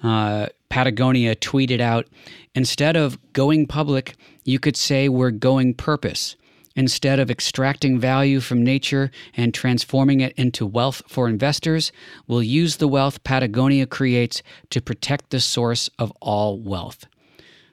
Uh, 0.03 0.47
Patagonia 0.69 1.35
tweeted 1.35 1.81
out 1.81 2.07
instead 2.55 2.97
of 2.97 3.19
going 3.33 3.67
public, 3.67 4.17
you 4.47 4.59
could 4.59 4.77
say 4.77 5.09
we're 5.09 5.31
going 5.31 5.75
purpose. 5.75 6.37
Instead 6.75 7.19
of 7.19 7.31
extracting 7.31 7.99
value 7.99 8.39
from 8.39 8.63
nature 8.63 9.11
and 9.35 9.55
transforming 9.55 10.21
it 10.21 10.33
into 10.37 10.67
wealth 10.67 11.03
for 11.09 11.27
investors, 11.27 11.91
we'll 12.27 12.43
use 12.43 12.77
the 12.77 12.87
wealth 12.87 13.25
Patagonia 13.25 13.87
creates 13.87 14.43
to 14.69 14.83
protect 14.83 15.31
the 15.31 15.41
source 15.41 15.89
of 15.99 16.13
all 16.21 16.61
wealth. 16.61 17.07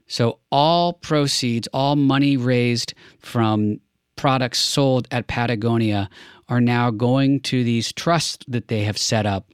So, 0.08 0.40
all 0.52 0.94
proceeds, 0.94 1.68
all 1.74 1.96
money 1.96 2.38
raised 2.38 2.94
from 3.20 3.82
products 4.16 4.60
sold 4.60 5.08
at 5.12 5.28
Patagonia 5.28 6.10
are 6.48 6.62
now 6.62 6.92
going 6.92 7.42
to 7.42 7.64
these 7.64 7.92
trusts 7.92 8.46
that 8.48 8.68
they 8.68 8.84
have 8.84 8.98
set 8.98 9.26
up 9.26 9.52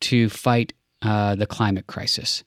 to 0.00 0.28
fight 0.28 0.72
uh, 1.02 1.34
the 1.34 1.46
climate 1.46 1.86
crisis. 1.86 2.44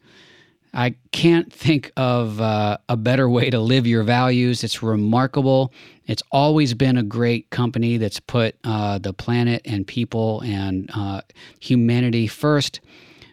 I 0.73 0.95
can't 1.11 1.51
think 1.51 1.91
of 1.97 2.39
uh, 2.39 2.77
a 2.87 2.97
better 2.97 3.29
way 3.29 3.49
to 3.49 3.59
live 3.59 3.87
your 3.87 4.03
values. 4.03 4.63
It's 4.63 4.83
remarkable. 4.83 5.73
It's 6.05 6.23
always 6.31 6.73
been 6.73 6.97
a 6.97 7.03
great 7.03 7.49
company 7.49 7.97
that's 7.97 8.19
put 8.19 8.55
uh, 8.63 8.97
the 8.99 9.13
planet 9.13 9.61
and 9.65 9.87
people 9.87 10.41
and 10.41 10.89
uh, 10.93 11.21
humanity 11.59 12.27
first. 12.27 12.79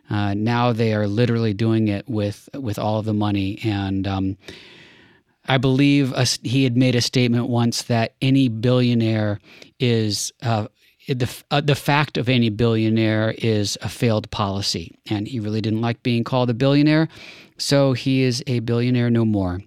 Uh, 0.08 0.34
now 0.34 0.72
they 0.72 0.94
are 0.94 1.06
literally 1.06 1.54
doing 1.54 1.88
it 1.88 2.08
with 2.08 2.48
with 2.54 2.78
all 2.78 2.98
of 2.98 3.04
the 3.04 3.14
money 3.14 3.58
and. 3.64 4.06
Um, 4.06 4.36
I 5.46 5.58
believe 5.58 6.14
a, 6.14 6.26
he 6.42 6.64
had 6.64 6.74
made 6.74 6.94
a 6.94 7.02
statement 7.02 7.48
once 7.48 7.82
that 7.82 8.14
any 8.22 8.48
billionaire 8.48 9.40
is 9.78 10.32
uh, 10.42 10.68
the 11.08 11.42
uh, 11.50 11.60
the 11.60 11.74
fact 11.74 12.16
of 12.16 12.28
any 12.28 12.50
billionaire 12.50 13.34
is 13.38 13.76
a 13.82 13.88
failed 13.88 14.30
policy, 14.30 14.96
and 15.10 15.28
he 15.28 15.40
really 15.40 15.60
didn't 15.60 15.80
like 15.80 16.02
being 16.02 16.24
called 16.24 16.50
a 16.50 16.54
billionaire, 16.54 17.08
so 17.58 17.92
he 17.92 18.22
is 18.22 18.42
a 18.46 18.60
billionaire 18.60 19.10
no 19.10 19.24
more. 19.24 19.60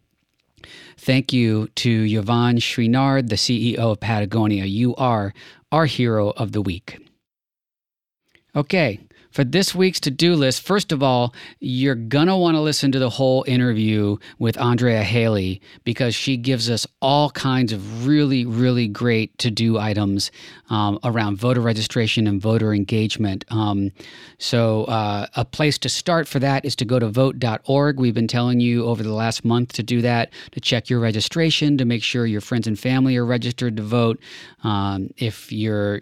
Thank 0.98 1.32
you 1.32 1.68
to 1.76 2.06
Yvon 2.06 2.58
Chouinard, 2.58 3.30
the 3.30 3.36
CEO 3.36 3.78
of 3.78 4.00
Patagonia. 4.00 4.66
You 4.66 4.96
are 4.96 5.34
our 5.72 5.86
hero 5.86 6.32
of 6.32 6.52
the 6.52 6.62
week. 6.62 6.98
Okay, 8.56 9.00
for 9.38 9.44
this 9.44 9.76
week's 9.76 10.00
to 10.00 10.10
do 10.10 10.34
list, 10.34 10.64
first 10.64 10.92
of 10.92 11.04
all, 11.04 11.32
you're 11.60 11.94
going 11.94 12.26
to 12.26 12.36
want 12.36 12.56
to 12.56 12.60
listen 12.60 12.92
to 12.92 12.98
the 12.98 13.12
whole 13.12 13.46
interview 13.48 14.18
with 14.40 14.60
Andrea 14.60 15.04
Hailey 15.04 15.62
because 15.84 16.16
she 16.16 16.38
gives 16.38 16.72
us 16.72 16.88
all 17.04 17.30
kinds 17.30 17.72
of 17.72 18.08
really, 18.08 18.48
really 18.48 18.88
great 18.88 19.38
to 19.38 19.52
do 19.52 19.78
items 19.78 20.32
um, 20.72 20.98
around 21.04 21.38
voter 21.38 21.62
registration 21.62 22.26
and 22.26 22.42
voter 22.42 22.74
engagement. 22.74 23.46
Um, 23.52 23.92
so, 24.40 24.86
uh, 24.86 25.28
a 25.36 25.46
place 25.46 25.78
to 25.78 25.90
start 25.90 26.28
for 26.28 26.40
that 26.40 26.66
is 26.66 26.76
to 26.78 26.86
go 26.86 26.98
to 26.98 27.08
vote.org. 27.08 28.00
We've 28.00 28.16
been 28.16 28.28
telling 28.28 28.60
you 28.60 28.86
over 28.88 29.04
the 29.04 29.14
last 29.14 29.46
month 29.46 29.72
to 29.74 29.84
do 29.84 30.02
that, 30.02 30.32
to 30.54 30.60
check 30.60 30.90
your 30.90 31.00
registration, 31.00 31.78
to 31.78 31.86
make 31.86 32.02
sure 32.02 32.26
your 32.26 32.42
friends 32.42 32.66
and 32.66 32.78
family 32.78 33.16
are 33.18 33.26
registered 33.26 33.78
to 33.78 33.84
vote. 33.84 34.20
Um, 34.64 35.12
if 35.18 35.52
you're 35.52 36.02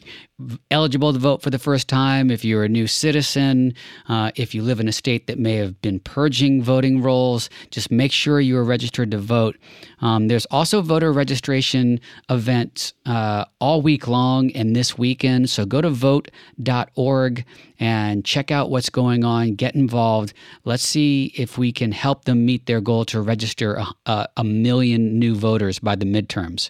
eligible 0.69 1.13
to 1.13 1.19
vote 1.19 1.41
for 1.41 1.49
the 1.49 1.59
first 1.59 1.87
time, 1.87 2.29
if 2.29 2.43
you're 2.43 2.65
a 2.65 2.69
new 2.69 2.87
citizen, 2.87 3.73
uh, 4.09 4.31
if 4.35 4.53
you 4.53 4.63
live 4.63 4.81
in 4.81 4.87
a 4.87 4.91
state 4.91 5.27
that 5.27 5.39
may 5.39 5.55
have 5.55 5.81
been 5.81 5.99
purging 5.99 6.61
voting 6.61 7.01
rolls, 7.01 7.49
just 7.71 7.89
make 7.89 8.11
sure 8.11 8.41
you 8.41 8.57
are 8.57 8.63
registered 8.63 9.11
to 9.11 9.17
vote. 9.17 9.55
Um, 10.01 10.27
there's 10.27 10.45
also 10.47 10.81
voter 10.81 11.13
registration 11.13 12.01
events 12.29 12.93
uh, 13.05 13.45
all 13.59 13.81
week 13.81 14.07
long 14.07 14.51
and 14.51 14.75
this 14.75 14.97
weekend. 14.97 15.49
So 15.49 15.65
go 15.65 15.79
to 15.79 15.89
vote.org 15.89 17.45
and 17.79 18.25
check 18.25 18.51
out 18.51 18.69
what's 18.69 18.89
going 18.89 19.23
on, 19.23 19.55
get 19.55 19.73
involved. 19.73 20.33
Let's 20.65 20.83
see 20.83 21.33
if 21.37 21.57
we 21.57 21.71
can 21.71 21.93
help 21.93 22.25
them 22.25 22.45
meet 22.45 22.65
their 22.65 22.81
goal 22.81 23.05
to 23.05 23.21
register 23.21 23.75
a, 23.75 23.87
a, 24.05 24.27
a 24.37 24.43
million 24.43 25.17
new 25.17 25.35
voters 25.35 25.79
by 25.79 25.95
the 25.95 26.05
midterms. 26.05 26.69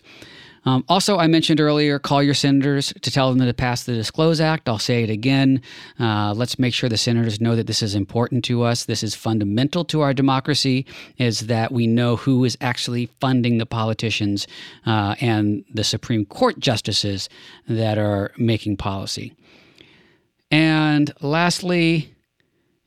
Um, 0.65 0.83
also, 0.89 1.17
I 1.17 1.27
mentioned 1.27 1.61
earlier, 1.61 1.99
call 1.99 2.23
your 2.23 2.33
senators 2.33 2.91
to 3.01 3.11
tell 3.11 3.31
them 3.31 3.45
to 3.45 3.53
pass 3.53 3.83
the 3.83 3.93
Disclose 3.93 4.41
Act. 4.41 4.67
I'll 4.67 4.79
say 4.79 5.03
it 5.03 5.11
again. 5.11 5.61
Uh, 5.99 6.33
let's 6.35 6.57
make 6.57 6.73
sure 6.73 6.89
the 6.89 6.97
senators 6.97 7.39
know 7.39 7.55
that 7.55 7.67
this 7.67 7.83
is 7.83 7.93
important 7.93 8.43
to 8.45 8.63
us. 8.63 8.85
This 8.85 9.03
is 9.03 9.13
fundamental 9.13 9.85
to 9.85 10.01
our 10.01 10.13
democracy, 10.13 10.87
is 11.19 11.41
that 11.41 11.71
we 11.71 11.85
know 11.85 12.15
who 12.15 12.43
is 12.43 12.57
actually 12.61 13.05
funding 13.21 13.59
the 13.59 13.67
politicians 13.67 14.47
uh, 14.87 15.15
and 15.21 15.63
the 15.71 15.83
Supreme 15.83 16.25
Court 16.25 16.59
justices 16.59 17.29
that 17.67 17.99
are 17.99 18.31
making 18.37 18.77
policy. 18.77 19.33
And 20.49 21.13
lastly, 21.21 22.11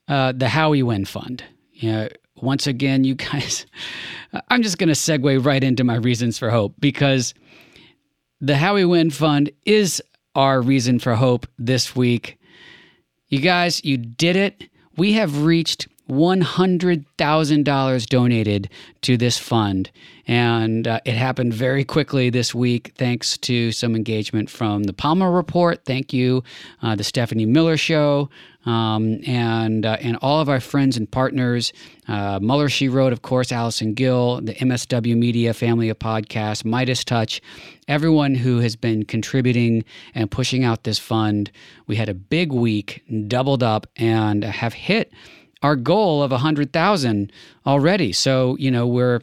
uh, 0.09 0.33
the 0.33 0.49
How 0.49 0.71
We 0.71 0.83
Win 0.83 1.05
Fund. 1.05 1.45
You 1.75 1.93
know, 1.93 2.09
once 2.35 2.67
again, 2.67 3.05
you 3.05 3.15
guys, 3.15 3.67
I'm 4.49 4.63
just 4.63 4.79
going 4.79 4.89
to 4.89 4.95
segue 4.95 5.45
right 5.45 5.63
into 5.63 5.85
my 5.85 5.95
reasons 5.95 6.39
for 6.39 6.51
hope 6.51 6.75
because– 6.81 7.35
the 8.41 8.57
How 8.57 8.75
We 8.75 8.85
Win 8.85 9.11
Fund 9.11 9.51
is 9.65 10.03
our 10.35 10.61
reason 10.61 10.99
for 10.99 11.15
hope 11.17 11.47
this 11.59 11.97
week. 11.97 12.39
You 13.29 13.41
guys, 13.41 13.85
you 13.85 13.97
did 13.97 14.37
it. 14.37 14.71
We 14.97 15.15
have 15.15 15.43
reached 15.43 15.89
$100,000 16.09 18.07
donated 18.07 18.71
to 19.03 19.17
this 19.17 19.39
fund. 19.39 19.91
And 20.27 20.87
uh, 20.87 21.01
it 21.05 21.15
happened 21.15 21.55
very 21.55 21.85
quickly 21.85 22.29
this 22.31 22.55
week, 22.55 22.93
thanks 22.97 23.39
to 23.39 23.73
some 23.73 23.97
engagement 23.97 24.51
from 24.51 24.85
the 24.85 24.93
Palmer 24.93 25.31
Report. 25.31 25.85
Thank 25.85 26.13
you, 26.13 26.45
uh, 26.83 26.97
the 26.97 27.05
Stephanie 27.05 27.47
Miller 27.47 27.79
Show, 27.79 28.29
um, 28.67 29.21
and 29.27 29.87
uh, 29.87 29.97
and 30.01 30.19
all 30.21 30.41
of 30.41 30.51
our 30.51 30.61
friends 30.61 30.99
and 30.99 31.11
partners. 31.11 31.73
Uh, 32.07 32.39
Mueller 32.43 32.69
She 32.69 32.89
Wrote, 32.89 33.15
of 33.15 33.23
course, 33.23 33.53
Allison 33.53 33.95
Gill, 33.95 34.43
the 34.43 34.55
MSW 34.55 35.17
Media 35.17 35.55
family 35.55 35.89
of 35.89 35.99
podcasts, 35.99 36.63
Midas 36.63 37.05
Touch, 37.05 37.41
everyone 37.87 38.35
who 38.35 38.59
has 38.59 38.77
been 38.77 39.05
contributing 39.07 39.85
and 40.15 40.31
pushing 40.31 40.63
out 40.65 40.85
this 40.85 40.99
fund. 40.99 41.51
We 41.87 41.97
had 41.97 42.11
a 42.11 42.15
big 42.15 42.53
week, 42.53 43.03
doubled 43.29 43.63
up, 43.63 43.87
and 43.97 44.45
have 44.45 44.75
hit 44.75 45.11
our 45.63 45.77
goal 45.77 46.23
of 46.23 46.31
100,000 46.31 47.33
already. 47.67 48.13
So, 48.13 48.57
you 48.59 48.71
know, 48.71 48.87
we're 48.87 49.21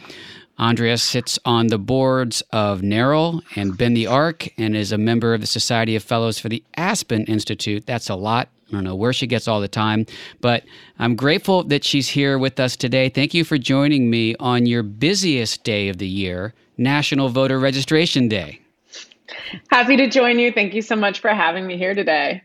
Andrea 0.58 0.98
sits 0.98 1.38
on 1.44 1.68
the 1.68 1.78
boards 1.78 2.42
of 2.52 2.82
NARAL 2.82 3.42
and 3.56 3.78
Bend 3.78 3.98
the 3.98 4.08
Arc 4.08 4.48
and 4.58 4.76
is 4.76 4.92
a 4.92 4.98
member 4.98 5.34
of 5.34 5.42
the 5.42 5.48
Society 5.48 5.96
of 5.96 6.04
Fellows 6.04 6.40
for 6.40 6.48
the 6.48 6.64
Aspen 6.78 7.26
Institute. 7.26 7.86
That's 7.86 8.10
a 8.10 8.16
lot. 8.16 8.50
I 8.70 8.72
don't 8.72 8.84
know 8.84 8.96
where 8.96 9.14
she 9.14 9.28
gets 9.28 9.48
all 9.48 9.62
the 9.62 9.68
time, 9.68 10.06
but 10.42 10.64
I'm 10.98 11.16
grateful 11.16 11.64
that 11.66 11.84
she's 11.84 12.08
here 12.10 12.40
with 12.40 12.60
us 12.60 12.76
today. 12.76 13.10
Thank 13.10 13.34
you 13.34 13.44
for 13.44 13.58
joining 13.58 14.10
me 14.10 14.36
on 14.40 14.66
your 14.66 14.82
busiest 14.82 15.64
day 15.64 15.90
of 15.90 15.98
the 15.98 16.08
year, 16.08 16.54
National 16.78 17.30
Voter 17.30 17.60
Registration 17.60 18.28
Day. 18.28 18.62
Happy 19.70 19.98
to 19.98 20.10
join 20.10 20.40
you. 20.40 20.52
Thank 20.52 20.74
you 20.74 20.82
so 20.82 20.96
much 20.96 21.20
for 21.20 21.30
having 21.30 21.68
me 21.68 21.78
here 21.78 21.94
today. 21.94 22.42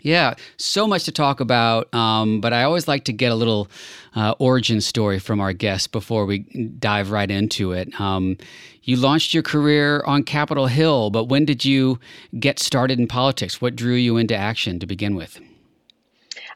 Yeah, 0.00 0.34
so 0.58 0.86
much 0.86 1.04
to 1.04 1.12
talk 1.12 1.40
about, 1.40 1.92
um, 1.92 2.40
but 2.40 2.52
I 2.52 2.62
always 2.62 2.86
like 2.86 3.04
to 3.04 3.12
get 3.12 3.32
a 3.32 3.34
little 3.34 3.68
uh, 4.14 4.34
origin 4.38 4.80
story 4.80 5.18
from 5.18 5.40
our 5.40 5.52
guests 5.52 5.88
before 5.88 6.24
we 6.24 6.40
dive 6.78 7.10
right 7.10 7.28
into 7.28 7.72
it. 7.72 8.00
Um, 8.00 8.36
you 8.84 8.96
launched 8.96 9.34
your 9.34 9.42
career 9.42 10.02
on 10.06 10.22
Capitol 10.22 10.66
Hill, 10.66 11.10
but 11.10 11.24
when 11.24 11.44
did 11.44 11.64
you 11.64 11.98
get 12.38 12.60
started 12.60 13.00
in 13.00 13.08
politics? 13.08 13.60
What 13.60 13.74
drew 13.74 13.94
you 13.94 14.16
into 14.16 14.36
action 14.36 14.78
to 14.78 14.86
begin 14.86 15.16
with? 15.16 15.40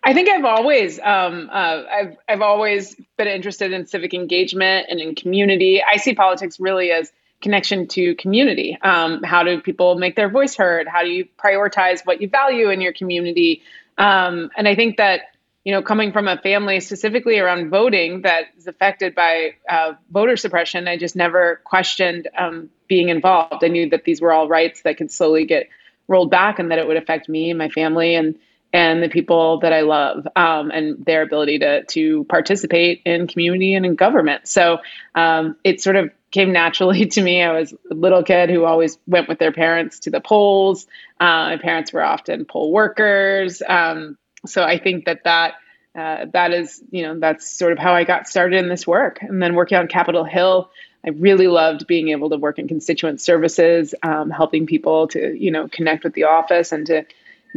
I 0.04 0.14
think 0.14 0.28
I've 0.28 0.44
always 0.44 0.98
um, 1.00 1.48
uh, 1.52 1.82
I've 1.92 2.16
I've 2.28 2.40
always 2.40 2.96
been 3.16 3.28
interested 3.28 3.72
in 3.72 3.86
civic 3.86 4.14
engagement 4.14 4.86
and 4.88 5.00
in 5.00 5.14
community. 5.14 5.82
I 5.82 5.96
see 5.96 6.14
politics 6.14 6.58
really 6.58 6.90
as 6.90 7.12
connection 7.42 7.88
to 7.88 8.14
community. 8.14 8.78
Um, 8.80 9.22
how 9.22 9.42
do 9.42 9.60
people 9.60 9.96
make 9.98 10.16
their 10.16 10.30
voice 10.30 10.56
heard? 10.56 10.86
How 10.88 11.02
do 11.02 11.08
you 11.08 11.26
prioritize 11.36 12.00
what 12.04 12.22
you 12.22 12.28
value 12.28 12.70
in 12.70 12.80
your 12.80 12.92
community? 12.92 13.62
Um, 13.98 14.50
and 14.56 14.66
I 14.66 14.74
think 14.74 14.96
that 14.96 15.22
you 15.64 15.72
know, 15.72 15.82
coming 15.82 16.12
from 16.12 16.26
a 16.26 16.36
family 16.38 16.80
specifically 16.80 17.38
around 17.38 17.70
voting 17.70 18.22
that 18.22 18.46
is 18.58 18.66
affected 18.66 19.14
by 19.14 19.54
uh, 19.68 19.92
voter 20.10 20.36
suppression, 20.36 20.88
I 20.88 20.96
just 20.96 21.14
never 21.14 21.60
questioned 21.64 22.28
um, 22.36 22.70
being 22.88 23.10
involved. 23.10 23.62
I 23.62 23.68
knew 23.68 23.88
that 23.90 24.04
these 24.04 24.20
were 24.20 24.32
all 24.32 24.48
rights 24.48 24.82
that 24.82 24.96
could 24.96 25.12
slowly 25.12 25.44
get 25.44 25.68
rolled 26.08 26.30
back, 26.30 26.58
and 26.58 26.70
that 26.70 26.78
it 26.78 26.86
would 26.88 26.96
affect 26.96 27.28
me 27.28 27.50
and 27.50 27.58
my 27.58 27.68
family 27.68 28.14
and 28.14 28.38
and 28.72 29.02
the 29.02 29.08
people 29.08 29.60
that 29.60 29.72
I 29.72 29.82
love 29.82 30.26
um, 30.34 30.70
and 30.70 31.04
their 31.04 31.22
ability 31.22 31.60
to 31.60 31.84
to 31.84 32.24
participate 32.24 33.02
in 33.04 33.28
community 33.28 33.74
and 33.74 33.86
in 33.86 33.94
government. 33.94 34.48
So 34.48 34.78
um, 35.14 35.56
it 35.62 35.80
sort 35.80 35.94
of 35.94 36.10
came 36.32 36.52
naturally 36.52 37.06
to 37.14 37.22
me. 37.22 37.42
I 37.42 37.52
was 37.52 37.72
a 37.90 37.94
little 37.94 38.24
kid 38.24 38.50
who 38.50 38.64
always 38.64 38.98
went 39.06 39.28
with 39.28 39.38
their 39.38 39.52
parents 39.52 40.00
to 40.00 40.10
the 40.10 40.20
polls. 40.20 40.86
Uh, 41.20 41.50
my 41.50 41.58
parents 41.58 41.92
were 41.92 42.02
often 42.02 42.44
poll 42.44 42.72
workers. 42.72 43.62
Um, 43.66 44.18
so 44.44 44.64
I 44.64 44.78
think 44.78 45.04
that 45.04 45.24
that 45.24 45.54
uh, 45.94 46.24
that 46.32 46.52
is, 46.52 46.82
you 46.90 47.02
know, 47.02 47.18
that's 47.20 47.48
sort 47.48 47.72
of 47.72 47.78
how 47.78 47.94
I 47.94 48.04
got 48.04 48.26
started 48.26 48.58
in 48.58 48.68
this 48.70 48.86
work. 48.86 49.20
And 49.20 49.42
then 49.42 49.54
working 49.54 49.76
on 49.76 49.88
Capitol 49.88 50.24
Hill, 50.24 50.70
I 51.04 51.10
really 51.10 51.48
loved 51.48 51.86
being 51.86 52.08
able 52.08 52.30
to 52.30 52.38
work 52.38 52.58
in 52.58 52.66
constituent 52.66 53.20
services, 53.20 53.94
um, 54.02 54.30
helping 54.30 54.66
people 54.66 55.08
to, 55.08 55.36
you 55.38 55.50
know, 55.50 55.68
connect 55.68 56.02
with 56.02 56.14
the 56.14 56.24
office 56.24 56.72
and 56.72 56.86
to 56.86 57.04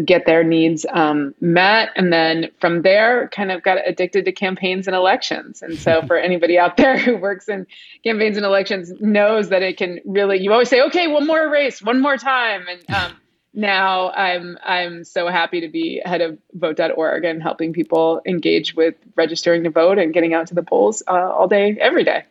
get 0.03 0.25
their 0.25 0.43
needs 0.43 0.85
um, 0.91 1.33
met. 1.39 1.89
And 1.95 2.11
then 2.11 2.49
from 2.59 2.81
there, 2.81 3.29
kind 3.29 3.51
of 3.51 3.63
got 3.63 3.77
addicted 3.85 4.25
to 4.25 4.31
campaigns 4.31 4.87
and 4.87 4.95
elections. 4.95 5.61
And 5.61 5.77
so, 5.77 6.01
for 6.07 6.17
anybody 6.17 6.57
out 6.57 6.77
there 6.77 6.97
who 7.05 7.17
works 7.17 7.47
in 7.47 7.65
campaigns 8.03 8.37
and 8.37 8.45
elections, 8.45 8.91
knows 8.99 9.49
that 9.49 9.61
it 9.61 9.77
can 9.77 9.99
really. 10.05 10.39
You 10.39 10.51
always 10.51 10.69
say, 10.69 10.81
"Okay, 10.81 11.07
one 11.07 11.27
more 11.27 11.49
race, 11.49 11.81
one 11.81 12.01
more 12.01 12.17
time," 12.17 12.65
and 12.67 12.95
um, 12.95 13.17
now 13.53 14.11
I'm 14.11 14.57
I'm 14.63 15.03
so 15.03 15.27
happy 15.27 15.61
to 15.61 15.69
be 15.69 16.01
head 16.05 16.21
of 16.21 16.37
Vote.org 16.53 17.23
and 17.23 17.41
helping 17.41 17.73
people 17.73 18.21
engage 18.25 18.75
with 18.75 18.95
registering 19.15 19.63
to 19.63 19.69
vote 19.69 19.97
and 19.97 20.13
getting 20.13 20.33
out 20.33 20.47
to 20.47 20.55
the 20.55 20.63
polls 20.63 21.03
uh, 21.07 21.11
all 21.11 21.47
day, 21.47 21.77
every 21.79 22.03
day. 22.03 22.23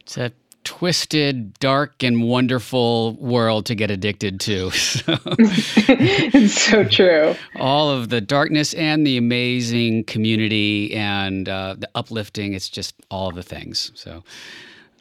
It's 0.00 0.16
a 0.16 0.32
twisted, 0.66 1.54
dark, 1.60 2.02
and 2.02 2.24
wonderful 2.24 3.14
world 3.14 3.64
to 3.66 3.74
get 3.74 3.90
addicted 3.90 4.40
to. 4.40 4.70
So. 5.06 5.18
it's 5.88 6.60
so 6.60 6.84
true. 6.84 7.34
All 7.56 7.90
of 7.90 8.08
the 8.08 8.20
darkness 8.20 8.74
and 8.74 9.06
the 9.06 9.16
amazing 9.16 10.04
community 10.04 10.94
and 10.94 11.48
uh, 11.48 11.76
the 11.78 11.88
uplifting. 11.94 12.54
It's 12.54 12.68
just 12.68 12.94
all 13.10 13.28
of 13.28 13.36
the 13.36 13.42
things. 13.42 13.92
So. 13.94 14.24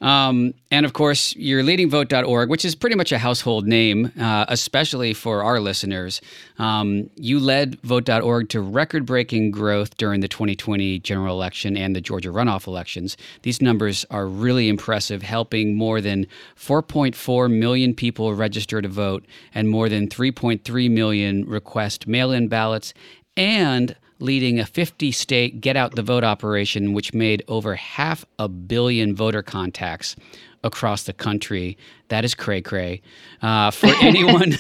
Um, 0.02 0.54
and 0.72 0.86
of 0.86 0.94
course, 0.94 1.36
your 1.36 1.64
leadingvote.org, 1.64 2.50
which 2.50 2.66
is 2.66 2.76
pretty 2.76 2.96
much 2.96 3.12
a 3.12 3.18
household 3.18 3.66
name, 3.66 4.12
uh, 4.20 4.46
especially 4.50 5.14
for 5.14 5.44
our 5.44 5.60
listeners. 5.60 6.22
Um, 6.60 7.10
you 7.16 7.40
led 7.40 7.80
vote.org 7.82 8.50
to 8.50 8.62
record 8.62 9.06
breaking 9.06 9.52
growth 9.52 9.96
during 9.98 10.20
the 10.20 10.28
2020 10.28 11.00
general 11.00 11.36
election 11.36 11.78
and 11.78 11.96
the 11.96 12.02
Georgia 12.02 12.30
runoff 12.30 12.68
elections. 12.68 13.16
These 13.44 13.62
numbers 13.62 14.06
are 14.12 14.28
really 14.28 14.68
impressive, 14.68 15.22
helping 15.22 15.76
more 15.76 16.02
than 16.02 16.28
4.4 16.58 17.52
million 17.52 17.94
people 17.96 18.34
register 18.34 18.82
to 18.82 18.90
vote 18.90 19.26
and 19.54 19.70
more 19.70 19.88
than 19.88 20.10
3.3 20.10 20.92
million 20.92 21.46
request 21.46 22.06
mail 22.06 22.32
in 22.32 22.48
ballots 22.48 22.94
and 23.38 23.96
leading 24.20 24.60
a 24.60 24.66
50 24.66 25.12
state 25.12 25.62
get 25.62 25.76
out 25.76 25.96
the 25.96 26.04
vote 26.04 26.24
operation, 26.24 26.94
which 26.94 27.14
made 27.14 27.44
over 27.48 27.76
half 27.76 28.26
a 28.40 28.48
billion 28.48 29.16
voter 29.16 29.42
contacts 29.42 30.16
across 30.64 31.04
the 31.04 31.14
country. 31.14 31.78
That 32.10 32.26
is 32.26 32.34
cray 32.34 32.62
cray. 32.62 33.02
Uh, 33.42 33.72
for 33.72 33.88
anyone 34.02 34.56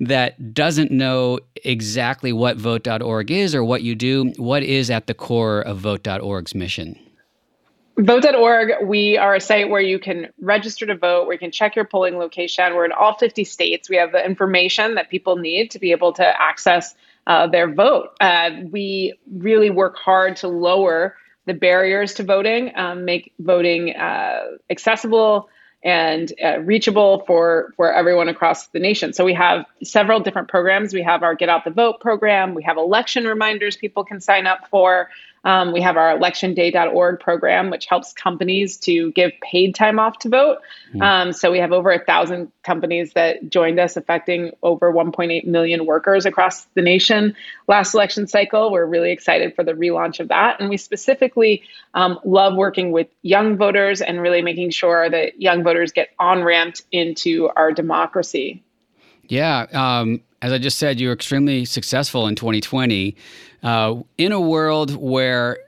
that 0.00 0.54
doesn't 0.54 0.90
know 0.90 1.40
exactly 1.64 2.32
what 2.32 2.56
vote.org 2.56 3.30
is 3.30 3.54
or 3.54 3.64
what 3.64 3.82
you 3.82 3.94
do, 3.94 4.32
what 4.36 4.62
is 4.62 4.90
at 4.90 5.06
the 5.06 5.14
core 5.14 5.60
of 5.60 5.78
vote.org's 5.78 6.54
mission? 6.54 6.98
Vote.org, 8.00 8.86
we 8.86 9.18
are 9.18 9.34
a 9.34 9.40
site 9.40 9.68
where 9.68 9.80
you 9.80 9.98
can 9.98 10.28
register 10.40 10.86
to 10.86 10.96
vote, 10.96 11.24
where 11.26 11.32
you 11.32 11.38
can 11.38 11.50
check 11.50 11.74
your 11.74 11.84
polling 11.84 12.16
location. 12.16 12.72
We're 12.76 12.84
in 12.84 12.92
all 12.92 13.14
50 13.18 13.42
states. 13.42 13.90
We 13.90 13.96
have 13.96 14.12
the 14.12 14.24
information 14.24 14.94
that 14.94 15.10
people 15.10 15.34
need 15.34 15.72
to 15.72 15.80
be 15.80 15.90
able 15.90 16.12
to 16.12 16.40
access 16.40 16.94
uh, 17.28 17.46
their 17.46 17.72
vote. 17.72 18.08
Uh, 18.20 18.50
we 18.72 19.16
really 19.30 19.70
work 19.70 19.96
hard 19.96 20.36
to 20.36 20.48
lower 20.48 21.14
the 21.46 21.54
barriers 21.54 22.14
to 22.14 22.24
voting, 22.24 22.72
um, 22.76 23.04
make 23.04 23.32
voting 23.38 23.94
uh, 23.94 24.40
accessible 24.70 25.48
and 25.84 26.32
uh, 26.44 26.58
reachable 26.58 27.22
for 27.26 27.72
for 27.76 27.92
everyone 27.92 28.28
across 28.28 28.68
the 28.68 28.80
nation. 28.80 29.12
So 29.12 29.24
we 29.24 29.34
have 29.34 29.64
several 29.84 30.18
different 30.20 30.48
programs. 30.48 30.92
We 30.92 31.02
have 31.02 31.22
our 31.22 31.34
Get 31.36 31.48
Out 31.48 31.64
the 31.64 31.70
Vote 31.70 32.00
program. 32.00 32.54
We 32.54 32.64
have 32.64 32.76
election 32.76 33.24
reminders 33.24 33.76
people 33.76 34.04
can 34.04 34.20
sign 34.20 34.46
up 34.46 34.68
for. 34.70 35.08
Um, 35.44 35.72
we 35.72 35.80
have 35.80 35.96
our 35.96 36.16
electionday.org 36.18 37.20
program, 37.20 37.70
which 37.70 37.86
helps 37.86 38.12
companies 38.12 38.76
to 38.78 39.12
give 39.12 39.32
paid 39.40 39.74
time 39.74 39.98
off 39.98 40.18
to 40.20 40.28
vote. 40.28 40.58
Um, 41.00 41.32
so 41.32 41.50
we 41.52 41.58
have 41.58 41.72
over 41.72 41.90
a 41.90 42.04
thousand 42.04 42.52
companies 42.62 43.12
that 43.12 43.48
joined 43.48 43.78
us, 43.78 43.96
affecting 43.96 44.52
over 44.62 44.92
1.8 44.92 45.46
million 45.46 45.86
workers 45.86 46.26
across 46.26 46.64
the 46.74 46.82
nation 46.82 47.36
last 47.66 47.94
election 47.94 48.26
cycle. 48.26 48.72
We're 48.72 48.86
really 48.86 49.12
excited 49.12 49.54
for 49.54 49.64
the 49.64 49.72
relaunch 49.72 50.20
of 50.20 50.28
that. 50.28 50.60
And 50.60 50.68
we 50.68 50.76
specifically 50.76 51.62
um, 51.94 52.18
love 52.24 52.54
working 52.54 52.92
with 52.92 53.08
young 53.22 53.56
voters 53.56 54.00
and 54.00 54.20
really 54.20 54.42
making 54.42 54.70
sure 54.70 55.08
that 55.08 55.40
young 55.40 55.62
voters 55.62 55.92
get 55.92 56.10
on 56.18 56.42
ramped 56.42 56.82
into 56.90 57.48
our 57.54 57.72
democracy. 57.72 58.62
Yeah. 59.28 59.66
Um, 59.72 60.22
as 60.40 60.52
I 60.52 60.58
just 60.58 60.78
said, 60.78 61.00
you 61.00 61.08
were 61.08 61.14
extremely 61.14 61.64
successful 61.64 62.26
in 62.26 62.34
2020 62.34 63.16
uh, 63.62 63.96
in 64.16 64.32
a 64.32 64.40
world 64.40 64.94
where 64.96 65.58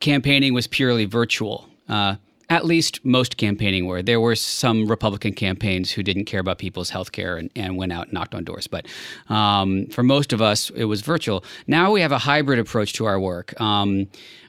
campaigning 0.00 0.52
was 0.54 0.66
purely 0.66 1.04
virtual. 1.04 1.68
Uh, 1.88 2.16
at 2.48 2.64
least 2.64 3.04
most 3.04 3.36
campaigning 3.36 3.86
were. 3.86 4.02
There 4.02 4.20
were 4.20 4.36
some 4.36 4.86
Republican 4.86 5.32
campaigns 5.32 5.90
who 5.90 6.02
didn't 6.02 6.26
care 6.26 6.40
about 6.40 6.58
people's 6.58 6.90
health 6.90 7.12
care 7.12 7.36
and, 7.36 7.50
and, 7.56 7.76
went 7.76 7.92
out 7.92 8.04
and 8.04 8.12
knocked 8.12 8.34
on 8.34 8.44
doors. 8.44 8.66
But 8.66 8.86
um, 9.28 9.86
for 9.86 10.02
most 10.02 10.32
of 10.32 10.40
us, 10.40 10.70
it 10.70 10.84
was 10.84 11.00
virtual. 11.00 11.44
Now 11.66 11.90
we 11.90 12.00
have 12.00 12.12
a 12.12 12.18
hybrid 12.18 12.58
approach 12.58 12.92
to 12.94 13.06
our 13.06 13.18
work. 13.18 13.60
Um, 13.60 14.08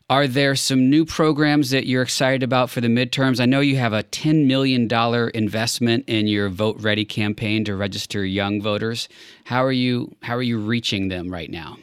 are 0.10 0.26
there 0.26 0.56
some 0.56 0.90
new 0.90 1.04
programs 1.04 1.72
that 1.72 1.86
you're 1.86 2.02
excited 2.02 2.42
about 2.42 2.70
for 2.70 2.80
the 2.80 2.88
midterms? 2.88 3.42
I 3.42 3.46
know 3.46 3.60
you 3.60 3.76
have 3.76 3.92
a 3.92 4.04
$10 4.04 4.46
million 4.46 4.88
investment 5.34 6.06
in 6.08 6.28
your 6.28 6.48
Vote 6.48 6.78
Ready 6.80 7.04
campaign 7.04 7.66
to 7.66 7.76
register 7.76 8.24
young 8.24 8.62
voters. 8.62 9.10
How 9.44 9.66
are 9.66 9.72
you 9.72 10.16
how 10.24 10.38
are 10.38 10.44
you 10.44 10.60
reaching 10.60 11.10
them 11.10 11.30
right 11.30 11.50
now? 11.50 11.78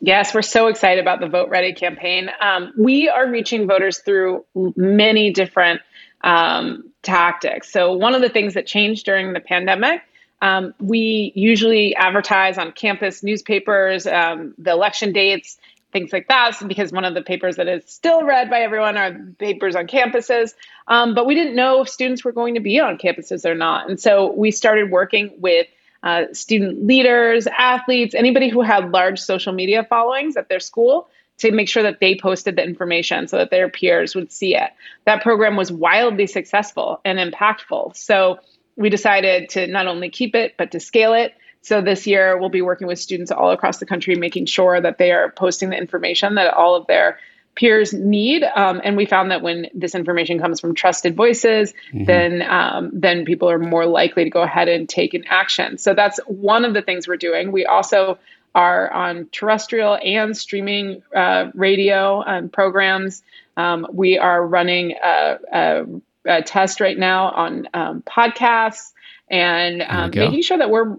Yes, 0.00 0.34
we're 0.34 0.42
so 0.42 0.68
excited 0.68 1.00
about 1.00 1.20
the 1.20 1.28
Vote 1.28 1.50
Ready 1.50 1.72
campaign. 1.72 2.30
Um, 2.40 2.72
we 2.76 3.08
are 3.08 3.28
reaching 3.30 3.66
voters 3.66 3.98
through 3.98 4.44
many 4.54 5.30
different 5.30 5.82
um, 6.22 6.90
tactics. 7.02 7.70
So, 7.70 7.92
one 7.92 8.14
of 8.14 8.22
the 8.22 8.28
things 8.28 8.54
that 8.54 8.66
changed 8.66 9.04
during 9.04 9.32
the 9.32 9.40
pandemic 9.40 10.02
um, 10.42 10.74
we 10.80 11.32
usually 11.34 11.94
advertise 11.96 12.56
on 12.58 12.72
campus 12.72 13.22
newspapers, 13.22 14.06
um, 14.06 14.54
the 14.58 14.70
election 14.70 15.12
dates, 15.12 15.58
things 15.92 16.12
like 16.12 16.28
that 16.28 16.56
because 16.68 16.92
one 16.92 17.04
of 17.04 17.14
the 17.14 17.22
papers 17.22 17.56
that 17.56 17.66
is 17.66 17.82
still 17.86 18.22
read 18.22 18.48
by 18.48 18.60
everyone 18.60 18.96
are 18.96 19.12
papers 19.38 19.74
on 19.74 19.88
campuses 19.88 20.54
um, 20.86 21.14
but 21.14 21.26
we 21.26 21.34
didn't 21.34 21.56
know 21.56 21.82
if 21.82 21.88
students 21.88 22.24
were 22.24 22.30
going 22.30 22.54
to 22.54 22.60
be 22.60 22.78
on 22.78 22.96
campuses 22.96 23.44
or 23.44 23.56
not 23.56 23.90
and 23.90 23.98
so 23.98 24.30
we 24.30 24.52
started 24.52 24.88
working 24.88 25.32
with 25.38 25.66
uh, 26.02 26.24
student 26.32 26.86
leaders 26.86 27.46
athletes 27.46 28.14
anybody 28.14 28.48
who 28.48 28.62
had 28.62 28.90
large 28.90 29.20
social 29.20 29.52
media 29.52 29.84
followings 29.88 30.36
at 30.36 30.48
their 30.48 30.60
school 30.60 31.08
to 31.38 31.52
make 31.52 31.68
sure 31.68 31.82
that 31.82 32.00
they 32.00 32.16
posted 32.16 32.56
the 32.56 32.62
information 32.62 33.26
so 33.26 33.38
that 33.38 33.50
their 33.50 33.68
peers 33.68 34.14
would 34.14 34.30
see 34.30 34.54
it. 34.54 34.70
That 35.06 35.22
program 35.22 35.56
was 35.56 35.72
wildly 35.72 36.26
successful 36.26 37.00
and 37.04 37.18
impactful. 37.18 37.96
So 37.96 38.38
we 38.76 38.90
decided 38.90 39.48
to 39.50 39.66
not 39.66 39.86
only 39.86 40.10
keep 40.10 40.34
it 40.34 40.54
but 40.58 40.72
to 40.72 40.80
scale 40.80 41.14
it. 41.14 41.34
So 41.62 41.82
this 41.82 42.06
year, 42.06 42.38
we'll 42.38 42.48
be 42.48 42.62
working 42.62 42.86
with 42.86 42.98
students 42.98 43.30
all 43.30 43.50
across 43.50 43.78
the 43.78 43.86
country, 43.86 44.14
making 44.14 44.46
sure 44.46 44.80
that 44.80 44.96
they 44.96 45.12
are 45.12 45.30
posting 45.30 45.68
the 45.68 45.76
information 45.76 46.36
that 46.36 46.54
all 46.54 46.74
of 46.74 46.86
their 46.86 47.18
peers 47.54 47.92
need. 47.92 48.42
Um, 48.42 48.80
and 48.82 48.96
we 48.96 49.06
found 49.06 49.30
that 49.30 49.42
when 49.42 49.66
this 49.74 49.94
information 49.94 50.38
comes 50.38 50.60
from 50.60 50.74
trusted 50.74 51.16
voices, 51.16 51.72
mm-hmm. 51.92 52.04
then 52.04 52.42
um, 52.42 52.90
then 52.92 53.24
people 53.24 53.50
are 53.50 53.58
more 53.58 53.86
likely 53.86 54.24
to 54.24 54.30
go 54.30 54.42
ahead 54.42 54.68
and 54.68 54.88
take 54.88 55.14
an 55.14 55.24
action. 55.28 55.78
So 55.78 55.94
that's 55.94 56.18
one 56.26 56.64
of 56.64 56.74
the 56.74 56.82
things 56.82 57.06
we're 57.06 57.16
doing. 57.16 57.52
We 57.52 57.66
also 57.66 58.18
are 58.54 58.90
on 58.92 59.28
terrestrial 59.30 59.98
and 60.02 60.36
streaming 60.36 61.02
uh, 61.14 61.50
radio 61.54 62.22
um, 62.26 62.48
programs. 62.48 63.22
Um, 63.56 63.86
we 63.92 64.18
are 64.18 64.44
running 64.44 64.94
a, 65.02 65.38
a, 65.52 65.84
a, 66.26 66.42
test 66.42 66.80
right 66.80 66.98
now 66.98 67.30
on 67.30 67.68
um, 67.74 68.02
podcasts 68.02 68.92
and 69.28 69.82
um, 69.82 70.10
making 70.10 70.42
sure 70.42 70.58
that 70.58 70.70
we're 70.70 70.96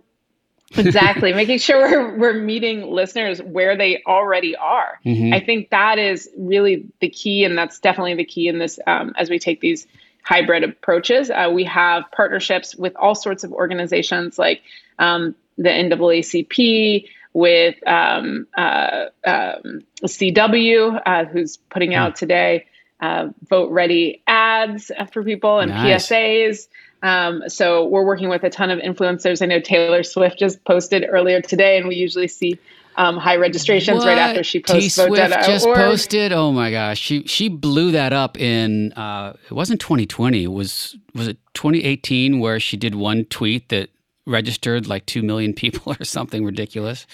exactly. 0.77 1.33
Making 1.41 1.59
sure 1.59 1.81
we're, 1.81 2.17
we're 2.17 2.33
meeting 2.33 2.91
listeners 2.91 3.41
where 3.41 3.77
they 3.77 4.01
already 4.05 4.55
are. 4.55 4.99
Mm-hmm. 5.05 5.33
i 5.33 5.39
think 5.39 5.69
that 5.71 5.97
is 5.97 6.29
really 6.37 6.85
the 6.99 7.09
key 7.09 7.43
and 7.43 7.57
that's 7.57 7.79
definitely 7.79 8.15
the 8.15 8.25
key 8.25 8.47
in 8.47 8.59
this 8.59 8.79
um, 8.85 9.13
as 9.17 9.29
we 9.29 9.39
take 9.39 9.61
these 9.61 9.87
hybrid 10.23 10.63
approaches. 10.63 11.31
Uh, 11.31 11.49
we 11.53 11.63
have 11.63 12.03
partnerships 12.11 12.75
with 12.75 12.95
all 12.95 13.15
sorts 13.15 13.43
of 13.43 13.51
organizations 13.51 14.37
like 14.37 14.61
um, 14.99 15.35
the 15.57 15.69
naacp 15.69 17.07
with 17.33 17.87
um, 17.87 18.47
uh, 18.57 19.05
um, 19.25 19.81
cw 20.03 21.01
uh, 21.05 21.25
who's 21.25 21.57
putting 21.57 21.95
out 21.95 22.15
today 22.15 22.65
uh, 22.99 23.29
vote 23.47 23.71
ready 23.71 24.21
ads 24.27 24.91
for 25.11 25.23
people 25.23 25.59
and 25.59 25.71
nice. 25.71 26.07
psas 26.07 26.67
um, 27.03 27.43
so 27.47 27.85
we're 27.87 28.05
working 28.05 28.29
with 28.29 28.43
a 28.43 28.49
ton 28.49 28.69
of 28.69 28.79
influencers. 28.79 29.41
I 29.41 29.45
know 29.47 29.59
Taylor 29.59 30.03
Swift 30.03 30.37
just 30.37 30.63
posted 30.65 31.05
earlier 31.09 31.41
today, 31.41 31.77
and 31.77 31.87
we 31.87 31.95
usually 31.95 32.27
see 32.27 32.59
um, 32.95 33.17
high 33.17 33.37
registrations 33.37 33.99
what? 33.99 34.07
right 34.07 34.17
after 34.17 34.43
she 34.43 34.59
posts. 34.59 34.83
T 34.83 34.89
Swift 34.89 35.33
just 35.45 35.65
posted. 35.65 36.31
Oh 36.31 36.51
my 36.51 36.71
gosh, 36.71 36.99
she 36.99 37.23
she 37.23 37.49
blew 37.49 37.91
that 37.91 38.13
up 38.13 38.39
in. 38.39 38.93
Uh, 38.93 39.33
it 39.45 39.53
wasn't 39.53 39.79
2020. 39.79 40.43
It 40.43 40.47
was 40.47 40.95
was 41.15 41.27
it 41.27 41.37
2018 41.53 42.39
where 42.39 42.59
she 42.59 42.77
did 42.77 42.95
one 42.95 43.25
tweet 43.25 43.69
that 43.69 43.89
registered 44.27 44.87
like 44.87 45.05
two 45.05 45.23
million 45.23 45.53
people 45.55 45.95
or 45.99 46.03
something 46.03 46.45
ridiculous. 46.45 47.07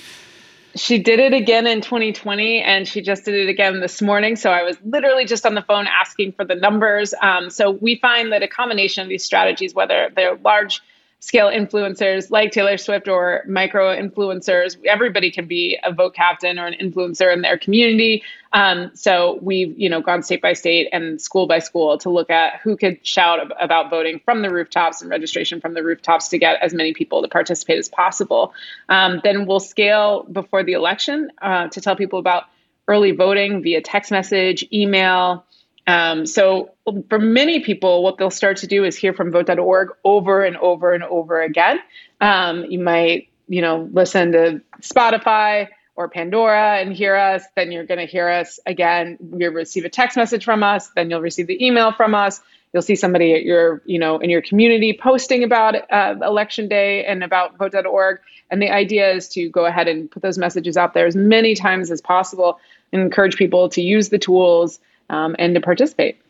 She 0.78 1.00
did 1.00 1.20
it 1.20 1.34
again 1.34 1.68
in 1.68 1.82
2020, 1.82 2.62
and 2.62 2.88
she 2.88 3.02
just 3.02 3.26
did 3.26 3.36
it 3.36 3.50
again 3.50 3.80
this 3.80 4.02
morning. 4.02 4.36
So 4.36 4.52
I 4.52 4.64
was 4.64 4.78
literally 4.86 5.26
just 5.26 5.46
on 5.46 5.56
the 5.56 5.62
phone 5.62 5.88
asking 5.88 6.34
for 6.34 6.46
the 6.46 6.56
numbers. 6.56 7.14
Um, 7.22 7.50
so 7.50 7.72
we 7.72 7.96
find 7.96 8.32
that 8.32 8.44
a 8.44 8.48
combination 8.48 9.04
of 9.04 9.10
these 9.10 9.24
strategies, 9.24 9.74
whether 9.74 10.12
they're 10.16 10.36
large 10.38 10.82
scale 11.20 11.48
influencers 11.48 12.30
like 12.30 12.52
Taylor 12.52 12.78
Swift 12.78 13.08
or 13.08 13.44
micro 13.48 13.96
influencers. 13.96 14.78
Everybody 14.86 15.32
can 15.32 15.48
be 15.48 15.78
a 15.84 15.92
vote 15.92 16.14
captain 16.14 16.60
or 16.60 16.68
an 16.68 16.76
influencer 16.80 17.34
in 17.34 17.42
their 17.42 17.58
community. 17.58 18.24
Um, 18.54 18.92
so 18.94 19.40
we've 19.42 19.78
you 19.78 19.90
know 19.90 20.02
gone 20.02 20.24
state 20.24 20.42
by 20.42 20.54
state 20.54 20.90
and 20.94 21.20
school 21.20 21.48
by 21.48 21.60
school 21.60 21.98
to 22.00 22.10
look 22.10 22.30
at 22.30 22.62
who 22.62 22.78
could 22.78 23.06
shout 23.06 23.52
about 23.60 23.90
voting 23.90 24.22
from 24.24 24.42
the 24.42 24.50
rooftops 24.50 25.02
and 25.02 25.10
registration 25.10 25.60
from 25.60 25.74
the 25.74 25.84
rooftops 25.84 26.30
to 26.30 26.38
get 26.38 26.62
as 26.62 26.74
many 26.74 26.94
people 26.94 27.22
to 27.22 27.28
participate 27.28 27.80
as 27.80 27.90
possible. 27.90 28.54
Um, 28.90 29.20
then 29.24 29.48
we'll 29.48 29.60
scale 29.60 30.24
before 30.32 30.64
the 30.64 30.74
election 30.74 31.32
uh, 31.42 31.68
to 31.70 31.82
tell 31.82 31.96
people 31.96 32.20
about 32.20 32.44
early 32.88 33.12
voting 33.12 33.62
via 33.64 33.82
text 33.82 34.12
message, 34.12 34.66
email. 34.72 35.46
Um, 35.88 36.26
so 36.26 36.72
for 37.10 37.18
many 37.18 37.62
people, 37.62 38.04
what 38.04 38.18
they'll 38.18 38.30
start 38.30 38.58
to 38.58 38.68
do 38.68 38.84
is 38.84 38.98
hear 38.98 39.14
from 39.14 39.32
vote.org 39.32 39.90
over 40.04 40.44
and 40.44 40.58
over 40.58 40.94
and 40.94 41.04
over 41.04 41.42
again. 41.42 41.80
Um, 42.20 42.66
you 42.66 42.80
might, 42.80 43.30
you 43.48 43.62
know, 43.62 43.90
listen 43.94 44.34
to 44.34 44.62
Spotify 44.82 45.70
or 45.96 46.10
Pandora 46.10 46.80
and 46.80 46.94
hear 46.94 47.16
us. 47.16 47.44
Then 47.56 47.72
you're 47.72 47.86
going 47.86 48.00
to 48.00 48.06
hear 48.06 48.28
us 48.28 48.60
again. 48.66 49.18
You'll 49.38 49.54
receive 49.54 49.86
a 49.86 49.90
text 49.90 50.18
message 50.18 50.44
from 50.44 50.62
us. 50.62 50.90
Then 50.90 51.10
you'll 51.10 51.22
receive 51.22 51.48
the 51.48 51.66
email 51.66 51.94
from 51.94 52.14
us. 52.14 52.42
You'll 52.74 52.84
see 52.84 52.96
somebody 52.96 53.34
at 53.34 53.44
your, 53.44 53.82
you 53.86 53.98
know, 53.98 54.18
in 54.20 54.30
your 54.30 54.42
community 54.42 54.98
posting 55.02 55.44
about 55.44 55.76
uh, 55.90 56.16
election 56.22 56.68
day 56.68 57.06
and 57.06 57.24
about 57.24 57.58
vote.org. 57.58 58.20
And 58.52 58.62
the 58.62 58.70
idea 58.70 59.10
is 59.12 59.30
to 59.30 59.50
go 59.50 59.66
ahead 59.66 59.88
and 59.88 60.12
put 60.12 60.22
those 60.22 60.38
messages 60.38 60.76
out 60.76 60.94
there 60.94 61.08
as 61.08 61.16
many 61.16 61.56
times 61.56 61.92
as 61.92 62.02
possible 62.02 62.60
and 62.92 63.02
encourage 63.02 63.38
people 63.38 63.70
to 63.70 63.82
use 63.82 64.10
the 64.10 64.20
tools 64.20 64.80
um, 65.10 65.36
and 65.40 65.56
to 65.56 65.62
participate. 65.62 66.22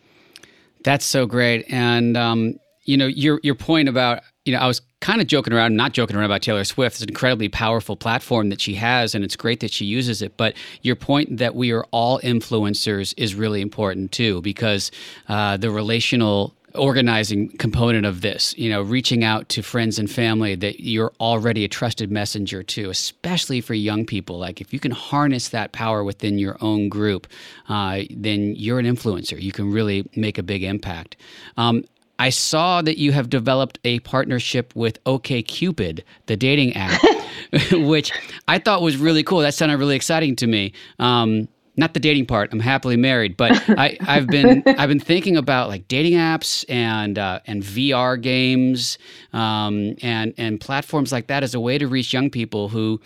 That's 0.83 1.05
so 1.05 1.25
great. 1.25 1.65
And, 1.69 2.15
um, 2.15 2.59
you 2.85 2.97
know, 2.97 3.07
your, 3.07 3.39
your 3.43 3.55
point 3.55 3.89
about, 3.89 4.21
you 4.45 4.53
know, 4.53 4.59
I 4.59 4.67
was 4.67 4.81
kind 5.01 5.21
of 5.21 5.27
joking 5.27 5.53
around, 5.53 5.75
not 5.75 5.91
joking 5.91 6.15
around 6.15 6.25
about 6.25 6.41
Taylor 6.41 6.63
Swift. 6.63 6.95
It's 6.95 7.03
an 7.03 7.09
incredibly 7.09 7.49
powerful 7.49 7.95
platform 7.95 8.49
that 8.49 8.61
she 8.61 8.75
has, 8.75 9.13
and 9.13 9.23
it's 9.23 9.35
great 9.35 9.59
that 9.59 9.71
she 9.71 9.85
uses 9.85 10.21
it. 10.21 10.37
But 10.37 10.55
your 10.81 10.95
point 10.95 11.37
that 11.37 11.53
we 11.53 11.71
are 11.71 11.85
all 11.91 12.19
influencers 12.21 13.13
is 13.17 13.35
really 13.35 13.61
important 13.61 14.11
too, 14.11 14.41
because 14.41 14.89
uh, 15.27 15.57
the 15.57 15.69
relational 15.69 16.55
organizing 16.77 17.49
component 17.57 18.05
of 18.05 18.21
this, 18.21 18.57
you 18.57 18.69
know, 18.69 18.81
reaching 18.81 19.23
out 19.23 19.49
to 19.49 19.61
friends 19.61 19.99
and 19.99 20.09
family 20.09 20.55
that 20.55 20.79
you're 20.79 21.11
already 21.19 21.65
a 21.65 21.67
trusted 21.67 22.11
messenger 22.11 22.63
to, 22.63 22.89
especially 22.89 23.61
for 23.61 23.73
young 23.73 24.05
people. 24.05 24.37
Like 24.37 24.61
if 24.61 24.73
you 24.73 24.79
can 24.79 24.91
harness 24.91 25.49
that 25.49 25.71
power 25.71 26.03
within 26.03 26.37
your 26.37 26.57
own 26.61 26.89
group, 26.89 27.27
uh, 27.67 28.01
then 28.09 28.55
you're 28.55 28.79
an 28.79 28.85
influencer. 28.85 29.41
You 29.41 29.51
can 29.51 29.71
really 29.71 30.09
make 30.15 30.37
a 30.37 30.43
big 30.43 30.63
impact. 30.63 31.17
Um, 31.57 31.83
I 32.19 32.29
saw 32.29 32.81
that 32.81 32.97
you 32.97 33.11
have 33.11 33.29
developed 33.29 33.79
a 33.83 33.99
partnership 33.99 34.75
with 34.75 35.03
OKCupid, 35.03 36.03
the 36.25 36.35
dating 36.35 36.73
app, 36.75 36.99
which 37.71 38.11
I 38.47 38.57
thought 38.57 38.81
was 38.81 38.97
really 38.97 39.23
cool. 39.23 39.39
That 39.39 39.53
sounded 39.53 39.77
really 39.77 39.95
exciting 39.95 40.35
to 40.37 40.47
me. 40.47 40.73
Um, 40.97 41.47
not 41.77 41.93
the 41.93 41.99
dating 41.99 42.25
part. 42.25 42.51
I'm 42.51 42.59
happily 42.59 42.97
married, 42.97 43.37
but 43.37 43.51
I, 43.77 43.97
have 44.01 44.27
been 44.27 44.63
I've 44.65 44.89
been 44.89 44.99
thinking 44.99 45.37
about 45.37 45.69
like 45.69 45.87
dating 45.87 46.13
apps 46.13 46.65
and 46.67 47.17
uh, 47.17 47.39
and 47.45 47.61
VR 47.61 48.19
games 48.19 48.97
um, 49.31 49.95
and 50.01 50.33
and 50.37 50.59
platforms 50.59 51.11
like 51.11 51.27
that 51.27 51.43
as 51.43 51.53
a 51.53 51.59
way 51.59 51.77
to 51.77 51.87
reach 51.87 52.11
young 52.11 52.29
people 52.31 52.69
who, 52.69 52.99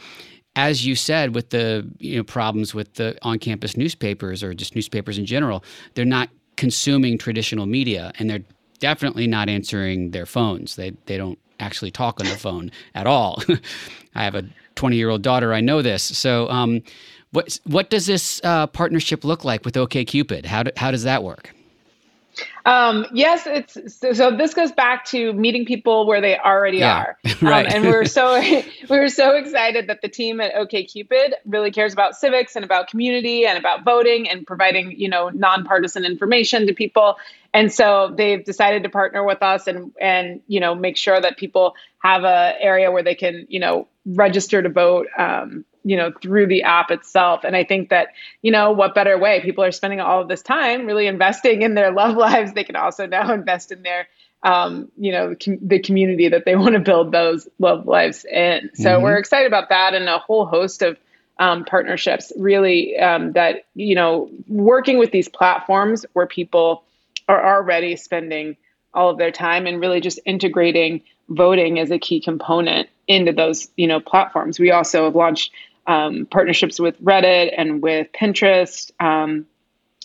as 0.55 0.85
you 0.85 0.95
said, 0.95 1.35
with 1.35 1.49
the 1.49 1.87
you 1.99 2.15
know 2.15 2.23
problems 2.23 2.73
with 2.73 2.93
the 2.95 3.17
on-campus 3.21 3.75
newspapers 3.75 4.41
or 4.41 4.53
just 4.53 4.75
newspapers 4.75 5.17
in 5.17 5.25
general, 5.25 5.63
they're 5.93 6.05
not 6.05 6.29
consuming 6.55 7.17
traditional 7.17 7.65
media 7.65 8.11
and 8.19 8.29
they're 8.29 8.43
definitely 8.79 9.27
not 9.27 9.49
answering 9.49 10.11
their 10.11 10.25
phones. 10.25 10.77
They 10.77 10.91
they 11.05 11.17
don't 11.17 11.37
actually 11.59 11.91
talk 11.91 12.19
on 12.21 12.25
the 12.25 12.37
phone 12.37 12.71
at 12.95 13.05
all. 13.05 13.43
I 14.15 14.23
have 14.23 14.35
a 14.35 14.43
20 14.75 14.95
year 14.95 15.09
old 15.09 15.21
daughter. 15.21 15.53
I 15.53 15.59
know 15.59 15.81
this. 15.81 16.03
So. 16.03 16.49
Um, 16.49 16.81
what 17.31 17.59
what 17.65 17.89
does 17.89 18.05
this 18.05 18.41
uh, 18.43 18.67
partnership 18.67 19.23
look 19.23 19.43
like 19.43 19.65
with 19.65 19.75
OKCupid? 19.75 20.45
How 20.45 20.63
do, 20.63 20.71
how 20.75 20.91
does 20.91 21.03
that 21.03 21.23
work? 21.23 21.53
Um, 22.65 23.07
yes, 23.11 23.45
it's 23.45 23.97
so, 23.97 24.13
so, 24.13 24.35
This 24.35 24.53
goes 24.53 24.71
back 24.71 25.05
to 25.05 25.33
meeting 25.33 25.65
people 25.65 26.05
where 26.05 26.21
they 26.21 26.37
already 26.37 26.77
yeah, 26.77 26.97
are, 26.97 27.17
right. 27.41 27.65
Um, 27.65 27.73
and 27.73 27.85
we're 27.85 28.05
so 28.19 28.39
we 28.89 28.97
are 28.97 29.09
so 29.09 29.35
excited 29.35 29.87
that 29.87 30.01
the 30.01 30.07
team 30.07 30.39
at 30.39 30.53
OKCupid 30.53 31.33
really 31.45 31.71
cares 31.71 31.93
about 31.93 32.15
civics 32.15 32.55
and 32.55 32.63
about 32.63 32.87
community 32.87 33.45
and 33.45 33.57
about 33.57 33.83
voting 33.83 34.29
and 34.29 34.45
providing 34.45 34.91
you 34.91 35.09
know 35.09 35.29
nonpartisan 35.29 36.05
information 36.05 36.67
to 36.67 36.73
people. 36.73 37.17
And 37.53 37.71
so 37.71 38.13
they've 38.15 38.43
decided 38.43 38.83
to 38.83 38.89
partner 38.89 39.23
with 39.23 39.41
us 39.41 39.67
and 39.67 39.91
and 39.99 40.41
you 40.47 40.59
know 40.59 40.75
make 40.75 40.97
sure 40.97 41.19
that 41.19 41.37
people 41.37 41.75
have 41.99 42.23
a 42.23 42.55
area 42.59 42.91
where 42.91 43.03
they 43.03 43.15
can 43.15 43.45
you 43.49 43.59
know 43.59 43.87
register 44.05 44.61
to 44.61 44.69
vote 44.69 45.07
um, 45.17 45.65
you 45.83 45.97
know 45.97 46.11
through 46.21 46.47
the 46.47 46.63
app 46.63 46.91
itself. 46.91 47.43
And 47.43 47.55
i 47.55 47.63
think 47.63 47.89
that 47.89 48.09
you 48.41 48.51
know 48.51 48.71
what 48.71 48.95
better 48.95 49.17
way? 49.17 49.41
People 49.41 49.63
are 49.63 49.71
spending 49.71 49.99
all 49.99 50.21
of 50.21 50.27
this 50.27 50.41
time 50.41 50.85
really 50.85 51.07
investing 51.07 51.61
in 51.61 51.73
their 51.73 51.91
love 52.01 52.15
lives. 52.15 52.53
They 52.53 52.63
can 52.63 52.75
also 52.75 53.05
now 53.05 53.33
invest 53.33 53.71
in 53.71 53.83
their 53.83 54.07
um, 54.43 54.91
you 54.97 55.11
know 55.11 55.35
com- 55.43 55.59
the 55.61 55.79
community 55.79 56.29
that 56.29 56.45
they 56.45 56.55
want 56.55 56.73
to 56.73 56.79
build 56.79 57.11
those 57.11 57.47
love 57.59 57.87
lives 57.87 58.25
in. 58.25 58.71
So 58.73 58.89
mm-hmm. 58.89 59.03
we're 59.03 59.17
excited 59.17 59.47
about 59.47 59.69
that 59.69 59.93
and 59.93 60.07
a 60.07 60.17
whole 60.17 60.45
host 60.45 60.81
of 60.81 60.97
um, 61.39 61.65
partnerships 61.65 62.31
really 62.37 62.97
um, 62.97 63.33
that 63.33 63.65
you 63.75 63.95
know 63.95 64.29
working 64.47 64.99
with 64.99 65.11
these 65.11 65.27
platforms 65.27 66.05
where 66.13 66.27
people 66.27 66.83
are 67.27 67.57
already 67.57 67.95
spending 67.95 68.57
all 68.93 69.09
of 69.09 69.17
their 69.17 69.31
time 69.31 69.65
and 69.65 69.79
really 69.79 70.01
just 70.01 70.19
integrating 70.25 71.01
voting 71.29 71.79
as 71.79 71.91
a 71.91 71.97
key 71.97 72.19
component 72.19 72.89
into 73.07 73.31
those 73.31 73.69
you 73.75 73.87
know 73.87 73.99
platforms. 73.99 74.59
We 74.59 74.71
also 74.71 75.05
have 75.05 75.15
launched 75.15 75.51
um, 75.87 76.27
partnerships 76.29 76.79
with 76.79 77.01
Reddit 77.03 77.53
and 77.57 77.81
with 77.81 78.07
Pinterest. 78.13 78.91
Um, 78.99 79.45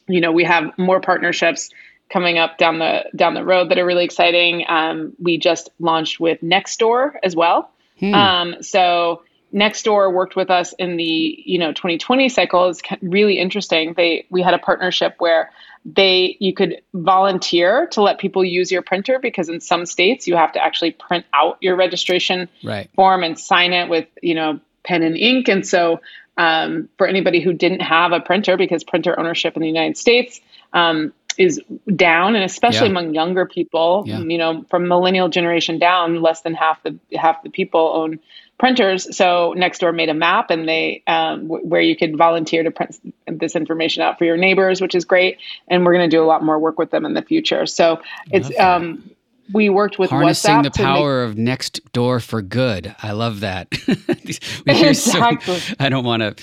you 0.08 0.20
know, 0.20 0.32
we 0.32 0.44
have 0.44 0.76
more 0.78 1.00
partnerships 1.00 1.70
coming 2.08 2.38
up 2.38 2.58
down 2.58 2.78
the 2.78 3.04
down 3.14 3.34
the 3.34 3.44
road 3.44 3.70
that 3.70 3.78
are 3.78 3.86
really 3.86 4.04
exciting. 4.04 4.64
Um, 4.68 5.14
we 5.18 5.38
just 5.38 5.70
launched 5.78 6.20
with 6.20 6.40
Nextdoor 6.40 7.14
as 7.22 7.34
well. 7.34 7.70
Hmm. 7.98 8.14
Um, 8.14 8.62
so 8.62 9.22
Nextdoor 9.52 10.12
worked 10.12 10.36
with 10.36 10.50
us 10.50 10.72
in 10.78 10.96
the 10.96 11.42
you 11.44 11.58
know 11.58 11.72
2020 11.72 12.28
cycle. 12.28 12.68
It's 12.68 12.82
really 13.02 13.38
interesting. 13.38 13.94
They 13.96 14.26
we 14.30 14.42
had 14.42 14.54
a 14.54 14.58
partnership 14.58 15.16
where 15.18 15.50
they 15.84 16.36
you 16.40 16.52
could 16.52 16.82
volunteer 16.94 17.86
to 17.92 18.02
let 18.02 18.18
people 18.18 18.44
use 18.44 18.72
your 18.72 18.82
printer 18.82 19.18
because 19.20 19.48
in 19.48 19.60
some 19.60 19.86
states 19.86 20.26
you 20.26 20.36
have 20.36 20.52
to 20.52 20.62
actually 20.62 20.90
print 20.90 21.24
out 21.32 21.58
your 21.60 21.76
registration 21.76 22.48
right. 22.64 22.90
form 22.94 23.22
and 23.22 23.38
sign 23.38 23.72
it 23.72 23.88
with 23.88 24.06
you 24.20 24.34
know 24.34 24.60
pen 24.86 25.02
and 25.02 25.16
ink. 25.16 25.48
And 25.48 25.66
so, 25.66 26.00
um, 26.38 26.88
for 26.98 27.06
anybody 27.06 27.40
who 27.40 27.52
didn't 27.52 27.80
have 27.80 28.12
a 28.12 28.20
printer, 28.20 28.56
because 28.56 28.84
printer 28.84 29.18
ownership 29.18 29.56
in 29.56 29.62
the 29.62 29.68
United 29.68 29.96
States 29.96 30.40
um, 30.72 31.12
is 31.38 31.60
down, 31.94 32.34
and 32.34 32.44
especially 32.44 32.86
yeah. 32.86 32.92
among 32.92 33.14
younger 33.14 33.46
people, 33.46 34.04
yeah. 34.06 34.20
you 34.20 34.38
know, 34.38 34.64
from 34.70 34.88
millennial 34.88 35.28
generation 35.28 35.78
down, 35.78 36.22
less 36.22 36.42
than 36.42 36.54
half 36.54 36.82
the 36.82 36.98
half 37.14 37.42
the 37.42 37.50
people 37.50 37.92
own 37.94 38.18
printers. 38.58 39.16
So 39.16 39.54
Nextdoor 39.56 39.94
made 39.94 40.08
a 40.08 40.14
map, 40.14 40.50
and 40.50 40.68
they 40.68 41.02
um, 41.06 41.48
w- 41.48 41.66
where 41.66 41.80
you 41.80 41.96
could 41.96 42.16
volunteer 42.16 42.62
to 42.62 42.70
print 42.70 42.96
this 43.26 43.56
information 43.56 44.02
out 44.02 44.18
for 44.18 44.24
your 44.24 44.36
neighbors, 44.36 44.80
which 44.80 44.94
is 44.94 45.04
great. 45.04 45.38
And 45.68 45.84
we're 45.84 45.94
going 45.94 46.08
to 46.08 46.16
do 46.16 46.22
a 46.22 46.26
lot 46.26 46.42
more 46.42 46.58
work 46.58 46.78
with 46.78 46.90
them 46.90 47.04
in 47.04 47.14
the 47.14 47.22
future. 47.22 47.66
So 47.66 48.00
it's 48.30 48.50
um, 48.58 49.10
we 49.52 49.68
worked 49.68 49.98
with 49.98 50.10
harnessing 50.10 50.56
WhatsApp 50.56 50.62
the 50.62 50.70
power 50.70 51.26
make... 51.26 51.36
of 51.36 51.38
Nextdoor 51.38 52.22
for 52.22 52.42
good. 52.42 52.94
I 53.02 53.12
love 53.12 53.40
that. 53.40 53.68
exactly. 54.66 55.58
So, 55.58 55.74
I 55.78 55.88
don't 55.88 56.04
want 56.04 56.22
to 56.22 56.34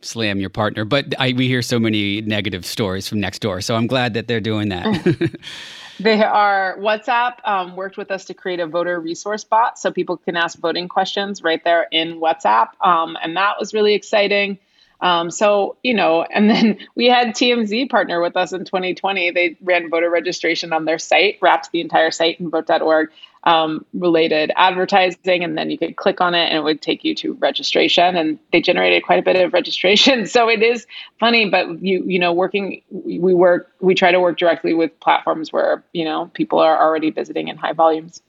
slam 0.00 0.40
your 0.40 0.50
partner, 0.50 0.84
but 0.84 1.14
I, 1.18 1.32
we 1.32 1.48
hear 1.48 1.62
so 1.62 1.78
many 1.78 2.20
negative 2.20 2.64
stories 2.64 3.08
from 3.08 3.20
Nextdoor. 3.20 3.62
So 3.62 3.74
I'm 3.74 3.86
glad 3.86 4.14
that 4.14 4.28
they're 4.28 4.40
doing 4.40 4.68
that. 4.68 5.30
they 6.00 6.22
are 6.22 6.76
WhatsApp 6.78 7.46
um, 7.46 7.74
worked 7.76 7.96
with 7.96 8.10
us 8.10 8.24
to 8.26 8.34
create 8.34 8.60
a 8.60 8.66
voter 8.66 9.00
resource 9.00 9.44
bot 9.44 9.78
so 9.78 9.90
people 9.90 10.16
can 10.16 10.36
ask 10.36 10.58
voting 10.58 10.88
questions 10.88 11.42
right 11.42 11.62
there 11.64 11.88
in 11.90 12.20
WhatsApp, 12.20 12.68
um, 12.80 13.16
and 13.22 13.36
that 13.36 13.54
was 13.58 13.74
really 13.74 13.94
exciting. 13.94 14.58
Um, 15.00 15.30
so, 15.30 15.76
you 15.82 15.94
know, 15.94 16.24
and 16.24 16.50
then 16.50 16.78
we 16.94 17.06
had 17.06 17.28
TMZ 17.28 17.90
partner 17.90 18.20
with 18.20 18.36
us 18.36 18.52
in 18.52 18.64
2020. 18.64 19.30
They 19.30 19.56
ran 19.62 19.90
voter 19.90 20.10
registration 20.10 20.72
on 20.72 20.84
their 20.84 20.98
site, 20.98 21.38
wrapped 21.40 21.70
the 21.72 21.80
entire 21.80 22.10
site 22.10 22.40
in 22.40 22.50
vote.org 22.50 23.10
um, 23.44 23.84
related 23.94 24.50
advertising, 24.56 25.44
and 25.44 25.56
then 25.56 25.70
you 25.70 25.78
could 25.78 25.96
click 25.96 26.20
on 26.20 26.34
it 26.34 26.48
and 26.48 26.58
it 26.58 26.64
would 26.64 26.82
take 26.82 27.04
you 27.04 27.14
to 27.16 27.34
registration. 27.34 28.16
And 28.16 28.38
they 28.52 28.60
generated 28.60 29.04
quite 29.04 29.20
a 29.20 29.22
bit 29.22 29.36
of 29.36 29.52
registration. 29.52 30.26
So 30.38 30.48
it 30.48 30.62
is 30.62 30.86
funny, 31.18 31.48
but 31.48 31.82
you 31.82 32.04
you 32.06 32.18
know, 32.18 32.32
working 32.32 32.82
we 32.90 33.34
work 33.34 33.72
we 33.80 33.94
try 33.94 34.12
to 34.12 34.20
work 34.20 34.36
directly 34.36 34.74
with 34.74 34.98
platforms 35.00 35.52
where 35.52 35.82
you 35.92 36.04
know 36.04 36.30
people 36.34 36.58
are 36.58 36.80
already 36.80 37.10
visiting 37.10 37.48
in 37.48 37.56
high 37.56 37.72
volumes. 37.72 38.20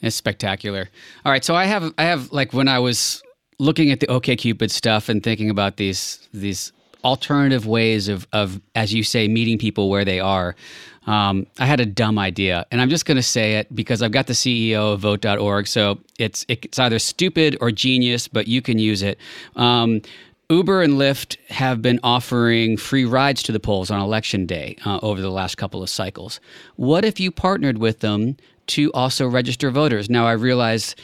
It's 0.00 0.16
spectacular. 0.16 0.88
All 1.24 1.32
right, 1.32 1.44
so 1.44 1.54
I 1.54 1.64
have 1.66 1.92
I 1.98 2.04
have 2.04 2.32
like 2.32 2.52
when 2.52 2.68
I 2.68 2.78
was 2.78 3.22
looking 3.58 3.90
at 3.90 4.00
the 4.00 4.06
OKCupid 4.06 4.70
stuff 4.70 5.08
and 5.08 5.22
thinking 5.22 5.50
about 5.50 5.76
these 5.76 6.28
these 6.32 6.72
alternative 7.04 7.66
ways 7.66 8.08
of 8.08 8.26
of 8.32 8.60
as 8.74 8.92
you 8.92 9.02
say 9.02 9.28
meeting 9.28 9.58
people 9.58 9.88
where 9.88 10.04
they 10.04 10.20
are. 10.20 10.54
Um, 11.06 11.46
I 11.60 11.66
had 11.66 11.78
a 11.78 11.86
dumb 11.86 12.18
idea, 12.18 12.66
and 12.72 12.80
I'm 12.80 12.90
just 12.90 13.06
going 13.06 13.16
to 13.16 13.22
say 13.22 13.58
it 13.58 13.72
because 13.72 14.02
I've 14.02 14.10
got 14.10 14.26
the 14.26 14.32
CEO 14.32 14.92
of 14.92 15.00
Vote.org, 15.00 15.68
so 15.68 16.00
it's 16.18 16.44
it's 16.48 16.78
either 16.80 16.98
stupid 16.98 17.56
or 17.60 17.70
genius, 17.70 18.26
but 18.26 18.48
you 18.48 18.60
can 18.60 18.80
use 18.80 19.02
it. 19.02 19.18
Um, 19.54 20.02
Uber 20.50 20.82
and 20.82 20.94
Lyft 20.94 21.36
have 21.48 21.82
been 21.82 21.98
offering 22.02 22.76
free 22.76 23.04
rides 23.04 23.42
to 23.44 23.52
the 23.52 23.58
polls 23.60 23.90
on 23.90 24.00
election 24.00 24.46
day 24.46 24.76
uh, 24.84 24.98
over 25.02 25.20
the 25.20 25.30
last 25.30 25.56
couple 25.56 25.82
of 25.82 25.90
cycles. 25.90 26.40
What 26.76 27.04
if 27.04 27.18
you 27.18 27.32
partnered 27.32 27.78
with 27.78 28.00
them 28.00 28.36
to 28.68 28.92
also 28.92 29.26
register 29.26 29.70
voters? 29.70 30.08
Now, 30.08 30.26
I 30.26 30.32
realize 30.32 30.94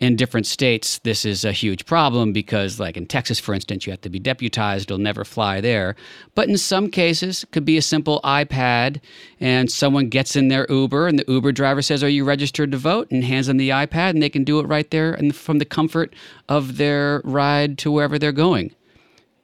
in 0.00 0.16
different 0.16 0.46
states, 0.46 0.98
this 1.00 1.26
is 1.26 1.44
a 1.44 1.52
huge 1.52 1.84
problem 1.84 2.32
because, 2.32 2.80
like 2.80 2.96
in 2.96 3.06
Texas, 3.06 3.38
for 3.38 3.54
instance, 3.54 3.86
you 3.86 3.90
have 3.92 4.00
to 4.00 4.08
be 4.08 4.18
deputized, 4.18 4.90
it'll 4.90 4.98
never 4.98 5.24
fly 5.24 5.60
there. 5.60 5.94
But 6.34 6.48
in 6.48 6.56
some 6.56 6.90
cases, 6.90 7.42
it 7.42 7.52
could 7.52 7.66
be 7.66 7.76
a 7.76 7.82
simple 7.82 8.20
iPad, 8.24 9.00
and 9.40 9.70
someone 9.70 10.08
gets 10.08 10.36
in 10.36 10.48
their 10.48 10.66
Uber, 10.70 11.06
and 11.06 11.18
the 11.18 11.24
Uber 11.28 11.52
driver 11.52 11.82
says, 11.82 12.02
Are 12.02 12.08
you 12.08 12.24
registered 12.24 12.72
to 12.72 12.78
vote? 12.78 13.08
and 13.10 13.24
hands 13.24 13.46
them 13.46 13.58
the 13.58 13.68
iPad, 13.70 14.10
and 14.10 14.22
they 14.22 14.30
can 14.30 14.44
do 14.44 14.58
it 14.58 14.66
right 14.66 14.90
there 14.90 15.12
and 15.12 15.36
from 15.36 15.58
the 15.58 15.64
comfort 15.64 16.14
of 16.48 16.78
their 16.78 17.20
ride 17.24 17.76
to 17.78 17.90
wherever 17.90 18.18
they're 18.18 18.32
going. 18.32 18.74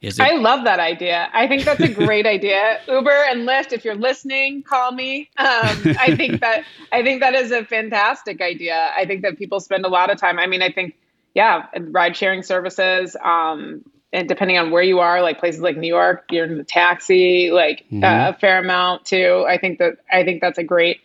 Is 0.02 0.18
it- 0.18 0.22
I 0.22 0.37
love 0.37 0.64
that 0.64 0.78
idea. 0.78 1.28
I 1.32 1.46
think 1.48 1.64
that's 1.64 1.80
a 1.80 1.88
great 1.88 2.26
idea. 2.37 2.80
Uber 2.88 3.11
and 3.11 3.48
Lyft, 3.48 3.72
if 3.72 3.85
you're 3.85 3.94
listening, 3.94 4.62
call 4.62 4.92
me. 4.92 5.30
Um, 5.38 5.96
I 5.98 6.14
think 6.16 6.40
that 6.40 6.64
I 6.92 7.02
think 7.02 7.20
that 7.20 7.35
is 7.35 7.50
a 7.50 7.64
fantastic 7.64 8.40
idea. 8.40 8.92
I 8.96 9.06
think 9.06 9.22
that 9.22 9.38
people 9.38 9.61
spend 9.61 9.85
a 9.85 9.88
lot 9.88 10.11
of 10.11 10.18
time. 10.18 10.38
I 10.38 10.46
mean, 10.46 10.62
I 10.62 10.70
think 10.70 10.96
yeah, 11.35 11.66
ride 11.76 12.16
sharing 12.16 12.42
services. 12.42 13.14
Um, 13.22 13.85
and 14.11 14.26
depending 14.26 14.56
on 14.56 14.70
where 14.70 14.82
you 14.82 15.00
are, 15.00 15.20
like 15.20 15.38
places 15.38 15.61
like 15.61 15.76
New 15.76 15.88
York, 15.88 16.24
you're 16.30 16.46
in 16.46 16.56
the 16.56 16.64
taxi, 16.64 17.50
like 17.50 17.85
mm-hmm. 17.92 18.02
uh, 18.02 18.30
a 18.30 18.32
fair 18.32 18.59
amount 18.59 19.04
too. 19.04 19.44
I 19.46 19.59
think 19.59 19.78
that 19.78 19.98
I 20.11 20.24
think 20.24 20.40
that's 20.40 20.59
a 20.59 20.64
great 20.64 21.00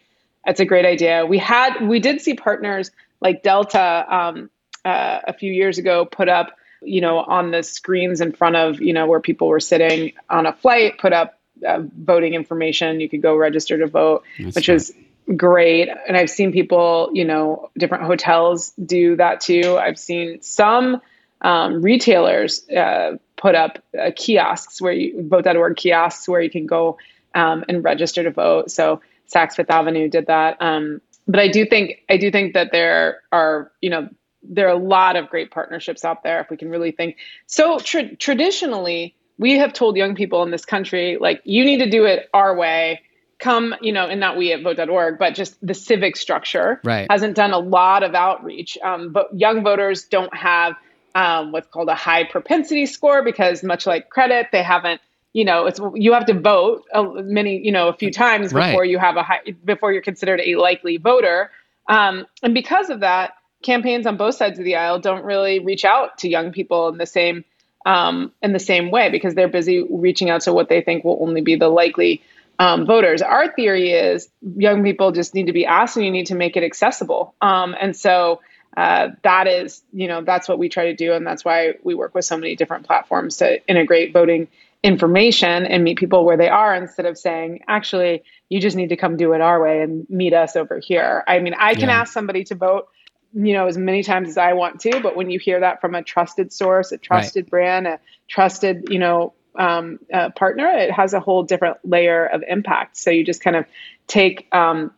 that's 0.46 0.62
a 0.62 0.66
great 0.66 0.86
idea. 0.86 1.26
We 1.26 1.38
had 1.38 1.86
we 1.86 2.00
did 2.00 2.22
see 2.22 2.36
partners 2.36 2.92
like 3.20 3.44
Delta 3.44 4.06
um, 4.10 4.50
uh, 4.86 5.20
a 5.28 5.34
few 5.34 5.52
years 5.52 5.78
ago 5.78 6.06
put 6.06 6.30
up 6.30 6.56
you 6.82 7.02
know, 7.02 7.20
on 7.20 7.52
the 7.52 7.64
screens 7.64 8.22
in 8.22 8.32
front 8.32 8.56
of, 8.56 8.82
you 8.82 8.94
know, 8.94 9.06
where 9.06 9.20
people 9.20 9.48
were 9.48 9.60
sitting 9.60 10.14
on 10.30 10.46
a 10.46 10.54
flight, 10.54 10.98
put 10.98 11.14
up 11.14 11.40
uh, 11.68 11.80
voting 11.98 12.34
information. 12.34 13.00
You 13.00 13.10
could 13.10 13.22
go 13.22 13.36
register 13.36 13.78
to 13.78 13.88
vote, 13.88 14.24
That's 14.40 14.56
which 14.56 14.70
is 14.70 14.94
great. 15.36 15.90
And 16.08 16.18
I've 16.18 16.30
seen 16.30 16.52
people, 16.52 17.12
you 17.14 17.26
know, 17.26 17.70
different 17.78 18.06
hotels 18.06 18.72
do 18.84 19.16
that 19.18 19.42
too. 19.42 19.78
I've 19.78 20.00
seen 20.00 20.42
some 20.42 21.02
um, 21.42 21.82
retailers 21.82 22.68
uh, 22.70 23.18
put 23.38 23.56
up 23.56 23.80
uh, 24.00 24.12
kiosks 24.16 24.82
where 24.82 24.94
you 24.94 25.28
vote.org 25.28 25.76
kiosks 25.76 26.28
where 26.28 26.42
you 26.42 26.50
can 26.50 26.66
go 26.66 26.98
um, 27.34 27.64
and 27.68 27.84
register 27.84 28.24
to 28.24 28.32
vote. 28.32 28.72
So 28.72 29.02
Saks 29.34 29.56
Fifth 29.56 29.70
Avenue 29.70 30.10
did 30.10 30.28
that. 30.28 30.58
Um, 30.62 31.02
but 31.28 31.40
I 31.40 31.48
do 31.48 31.66
think 31.66 32.04
I 32.10 32.18
do 32.18 32.32
think 32.32 32.54
that 32.54 32.72
there 32.72 33.22
are, 33.32 33.72
you 33.82 33.90
know, 33.90 34.10
there 34.44 34.68
are 34.68 34.72
a 34.72 34.84
lot 34.84 35.16
of 35.16 35.30
great 35.30 35.52
partnerships 35.52 36.04
out 36.04 36.24
there 36.24 36.42
if 36.42 36.50
we 36.50 36.58
can 36.58 36.70
really 36.70 36.92
think. 36.92 37.18
So 37.48 37.80
tra- 37.80 38.16
traditionally, 38.16 39.16
we 39.38 39.58
have 39.58 39.74
told 39.74 39.98
young 39.98 40.16
people 40.16 40.44
in 40.44 40.52
this 40.52 40.66
country, 40.66 41.18
like, 41.20 41.42
you 41.46 41.66
need 41.66 41.80
to 41.80 41.90
do 41.90 42.06
it 42.06 42.30
our 42.34 42.56
way. 42.56 43.02
Come, 43.40 43.74
you 43.82 43.92
know, 43.92 44.06
and 44.06 44.20
not 44.20 44.38
we 44.38 44.54
at 44.54 44.62
vote.org, 44.62 45.18
but 45.18 45.34
just 45.34 45.58
the 45.66 45.74
civic 45.74 46.16
structure 46.16 46.80
right. 46.84 47.08
hasn't 47.10 47.36
done 47.36 47.54
a 47.54 47.58
lot 47.58 48.04
of 48.04 48.14
outreach. 48.14 48.78
Um, 48.84 49.12
but 49.12 49.30
young 49.34 49.64
voters 49.64 50.04
don't 50.04 50.36
have 50.36 50.76
um, 51.16 51.52
what's 51.52 51.68
called 51.68 51.90
a 51.90 51.96
high 51.96 52.24
propensity 52.24 52.86
score 52.86 53.24
because, 53.24 53.64
much 53.64 53.88
like 53.88 54.10
credit, 54.10 54.50
they 54.52 54.62
haven't 54.62 55.02
you 55.34 55.46
know 55.46 55.66
it's 55.66 55.80
you 55.96 56.14
have 56.14 56.26
to 56.26 56.34
vote 56.34 56.84
a, 56.94 57.04
many 57.24 57.58
you 57.58 57.72
know 57.72 57.88
a 57.88 57.94
few 57.94 58.12
times 58.12 58.52
before 58.52 58.82
right. 58.82 58.90
you 58.90 59.00
have 59.00 59.16
a 59.16 59.24
high 59.24 59.40
before 59.64 59.94
you're 59.94 60.02
considered 60.02 60.42
a 60.42 60.56
likely 60.56 60.98
voter 60.98 61.52
um, 61.88 62.26
and 62.44 62.54
because 62.54 62.90
of 62.90 63.00
that 63.00 63.34
campaigns 63.62 64.06
on 64.06 64.18
both 64.18 64.36
sides 64.36 64.60
of 64.60 64.66
the 64.66 64.76
aisle 64.76 65.00
don't 65.00 65.24
really 65.24 65.60
reach 65.60 65.86
out 65.86 66.18
to 66.20 66.30
young 66.30 66.52
people 66.52 66.90
in 66.90 66.98
the 66.98 67.06
same 67.06 67.44
um, 67.86 68.32
in 68.42 68.54
the 68.54 68.60
same 68.60 68.92
way 68.92 69.10
because 69.10 69.34
they're 69.34 69.48
busy 69.48 69.84
reaching 69.90 70.30
out 70.30 70.42
to 70.42 70.54
what 70.54 70.70
they 70.70 70.82
think 70.82 71.04
will 71.04 71.18
only 71.22 71.42
be 71.42 71.56
the 71.56 71.68
likely 71.68 72.22
um, 72.60 72.86
voters. 72.86 73.22
Our 73.24 73.52
theory 73.52 73.92
is 73.92 74.30
young 74.56 74.84
people 74.84 75.12
just 75.12 75.34
need 75.34 75.48
to 75.48 75.54
be 75.54 75.66
asked, 75.66 75.98
and 75.98 76.06
you 76.06 76.12
need 76.12 76.28
to 76.28 76.36
make 76.36 76.56
it 76.56 76.64
accessible. 76.64 77.34
Um, 77.42 77.76
and 77.80 77.96
so 77.96 78.42
uh, 78.78 79.10
that 79.24 79.48
is, 79.48 79.82
you 79.92 80.08
know, 80.08 80.22
that's 80.22 80.48
what 80.48 80.60
we 80.60 80.70
try 80.70 80.86
to 80.86 80.96
do, 80.96 81.14
and 81.14 81.26
that's 81.26 81.44
why 81.44 81.74
we 81.84 81.96
work 81.96 82.14
with 82.14 82.26
so 82.26 82.38
many 82.38 82.56
different 82.56 82.86
platforms 82.86 83.38
to 83.38 83.66
integrate 83.66 84.14
voting 84.14 84.48
information 84.84 85.66
and 85.66 85.84
meet 85.84 85.98
people 85.98 86.26
where 86.26 86.38
they 86.38 86.50
are 86.50 86.76
instead 86.76 87.06
of 87.06 87.18
saying, 87.18 87.62
actually, 87.68 88.24
you 88.50 88.60
just 88.60 88.76
need 88.76 88.90
to 88.90 88.96
come 88.96 89.18
do 89.18 89.34
it 89.34 89.42
our 89.42 89.62
way 89.62 89.82
and 89.82 90.08
meet 90.10 90.34
us 90.34 90.56
over 90.56 90.80
here. 90.80 91.24
I 91.28 91.40
mean, 91.40 91.54
I 91.54 91.74
can 91.74 91.90
yeah. 91.90 92.02
ask 92.02 92.14
somebody 92.14 92.44
to 92.46 92.56
vote 92.56 92.88
you 93.34 93.54
know 93.54 93.68
as 93.68 93.78
many 93.78 94.04
times 94.04 94.30
as 94.30 94.38
I 94.38 94.54
want 94.54 94.82
to. 94.82 95.00
But 95.02 95.16
when 95.16 95.30
you 95.30 95.40
hear 95.40 95.60
that 95.60 95.82
from 95.82 95.96
a 95.96 96.04
trusted 96.04 96.52
source, 96.52 96.92
a 96.92 96.98
trusted 96.98 97.46
right. 97.46 97.50
brand, 97.50 97.88
a 97.88 98.00
trusted 98.28 98.90
you 98.90 99.00
know 99.00 99.34
um, 99.56 100.00
uh, 100.14 100.30
partner, 100.32 100.68
it 100.68 100.92
has 100.92 101.14
a 101.14 101.20
whole 101.20 101.44
different 101.44 101.78
layer 101.84 102.26
of 102.26 102.44
impact. 102.48 102.98
So 102.98 103.10
you 103.10 103.24
just 103.24 103.44
kind 103.44 103.56
of 103.56 103.66
take 104.08 104.48
um, 104.54 104.92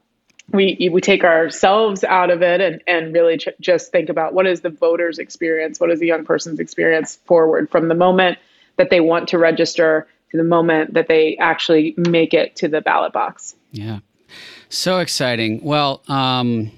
we 0.51 0.89
we 0.91 1.01
take 1.01 1.23
ourselves 1.23 2.03
out 2.03 2.29
of 2.29 2.41
it 2.41 2.61
and 2.61 2.83
and 2.87 3.13
really 3.13 3.37
ch- 3.37 3.49
just 3.59 3.91
think 3.91 4.09
about 4.09 4.33
what 4.33 4.47
is 4.47 4.61
the 4.61 4.69
voter's 4.69 5.19
experience, 5.19 5.79
what 5.79 5.91
is 5.91 5.99
the 5.99 6.07
young 6.07 6.25
person's 6.25 6.59
experience 6.59 7.17
forward 7.25 7.69
from 7.69 7.87
the 7.87 7.95
moment 7.95 8.37
that 8.77 8.89
they 8.89 8.99
want 8.99 9.29
to 9.29 9.37
register 9.37 10.07
to 10.31 10.37
the 10.37 10.43
moment 10.43 10.95
that 10.95 11.07
they 11.07 11.37
actually 11.37 11.93
make 11.97 12.33
it 12.33 12.55
to 12.57 12.67
the 12.67 12.81
ballot 12.81 13.13
box. 13.13 13.55
Yeah, 13.71 13.99
so 14.69 14.99
exciting. 14.99 15.63
Well. 15.63 16.01
Um 16.07 16.71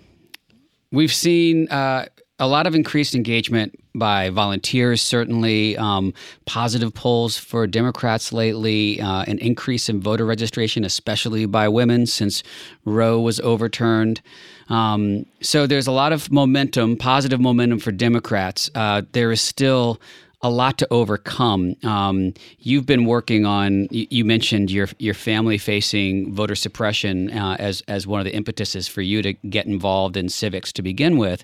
We've 0.92 1.14
seen 1.14 1.68
uh, 1.70 2.06
a 2.38 2.48
lot 2.48 2.68
of 2.68 2.76
increased 2.76 3.16
engagement 3.16 3.80
by 3.94 4.30
volunteers, 4.30 5.02
certainly 5.02 5.78
um, 5.78 6.14
positive 6.46 6.94
polls 6.94 7.38
for 7.38 7.66
Democrats 7.66 8.34
lately, 8.34 9.00
uh, 9.00 9.24
an 9.24 9.40
increase 9.40 9.88
in 9.88 10.02
voter 10.02 10.26
registration, 10.26 10.84
especially 10.84 11.46
by 11.46 11.70
women 11.70 12.06
since 12.06 12.44
Roe 12.84 13.22
was 13.22 13.40
overturned. 13.40 14.22
Um, 14.68 15.26
so 15.42 15.66
there's 15.66 15.88
a 15.88 15.94
lot 15.94 16.12
of 16.12 16.30
momentum, 16.30 16.98
positive 16.98 17.40
momentum 17.40 17.80
for 17.80 17.92
Democrats. 17.92 18.70
Uh, 18.76 19.04
there 19.14 19.32
is 19.32 19.42
still 19.42 20.02
a 20.46 20.50
lot 20.50 20.78
to 20.78 20.88
overcome. 20.92 21.76
Um, 21.84 22.36
you've 22.60 22.86
been 22.86 23.06
working 23.06 23.48
on. 23.48 23.88
You, 23.90 24.06
you, 24.12 24.26
mentioned 24.26 24.70
your 24.70 24.88
your 25.00 25.16
family 25.16 25.58
facing 25.58 26.32
voter 26.32 26.54
suppression 26.54 27.32
uh, 27.32 27.56
as 27.58 27.82
as 27.88 28.06
one 28.06 28.20
of 28.20 28.26
the 28.26 28.36
impetuses 28.36 28.88
for 28.88 29.02
you 29.02 29.24
to 29.24 29.34
get 29.34 29.66
involved 29.66 30.16
in 30.16 30.30
civics 30.30 30.72
to 30.74 30.84
begin 30.84 31.18
with. 31.18 31.44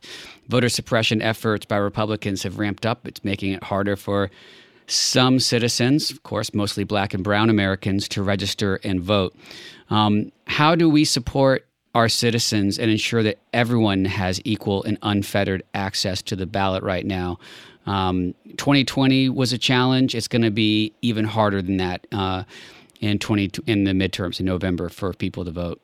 Voter 0.50 0.70
suppression 0.70 1.20
efforts 1.20 1.66
by 1.66 1.78
Republicans 1.78 2.44
have 2.44 2.60
ramped 2.60 2.86
up. 2.86 3.08
It's 3.08 3.24
making 3.24 3.54
it 3.54 3.64
harder 3.64 3.96
for 3.96 4.30
some 4.86 5.40
citizens, 5.40 6.12
of 6.12 6.22
course, 6.22 6.54
mostly 6.54 6.84
Black 6.84 7.16
and 7.16 7.24
Brown 7.24 7.50
Americans, 7.50 8.08
to 8.10 8.22
register 8.22 8.80
and 8.84 9.02
vote. 9.02 9.36
Um, 9.90 10.32
how 10.46 10.76
do 10.76 10.88
we 10.88 11.06
support 11.06 11.66
our 11.96 12.08
citizens 12.08 12.78
and 12.78 12.92
ensure 12.92 13.24
that 13.24 13.40
everyone 13.52 14.06
has 14.06 14.40
equal 14.46 14.84
and 14.84 15.00
unfettered 15.02 15.64
access 15.74 16.22
to 16.22 16.36
the 16.36 16.46
ballot 16.46 16.84
right 16.84 17.06
now? 17.06 17.40
Um, 17.86 18.36
2020 18.58 19.30
was 19.30 19.54
a 19.54 19.58
challenge. 19.58 20.16
It's 20.16 20.28
going 20.28 20.44
to 20.44 20.52
be 20.52 20.94
even 21.02 21.26
harder 21.26 21.62
than 21.62 21.78
that 21.78 22.08
uh, 22.12 22.44
in 23.00 23.20
20 23.20 23.52
in 23.68 23.84
the 23.84 23.92
midterms 23.92 24.40
in 24.40 24.46
November 24.46 24.90
for 24.90 25.14
people 25.14 25.46
to 25.46 25.52
vote. 25.52 25.82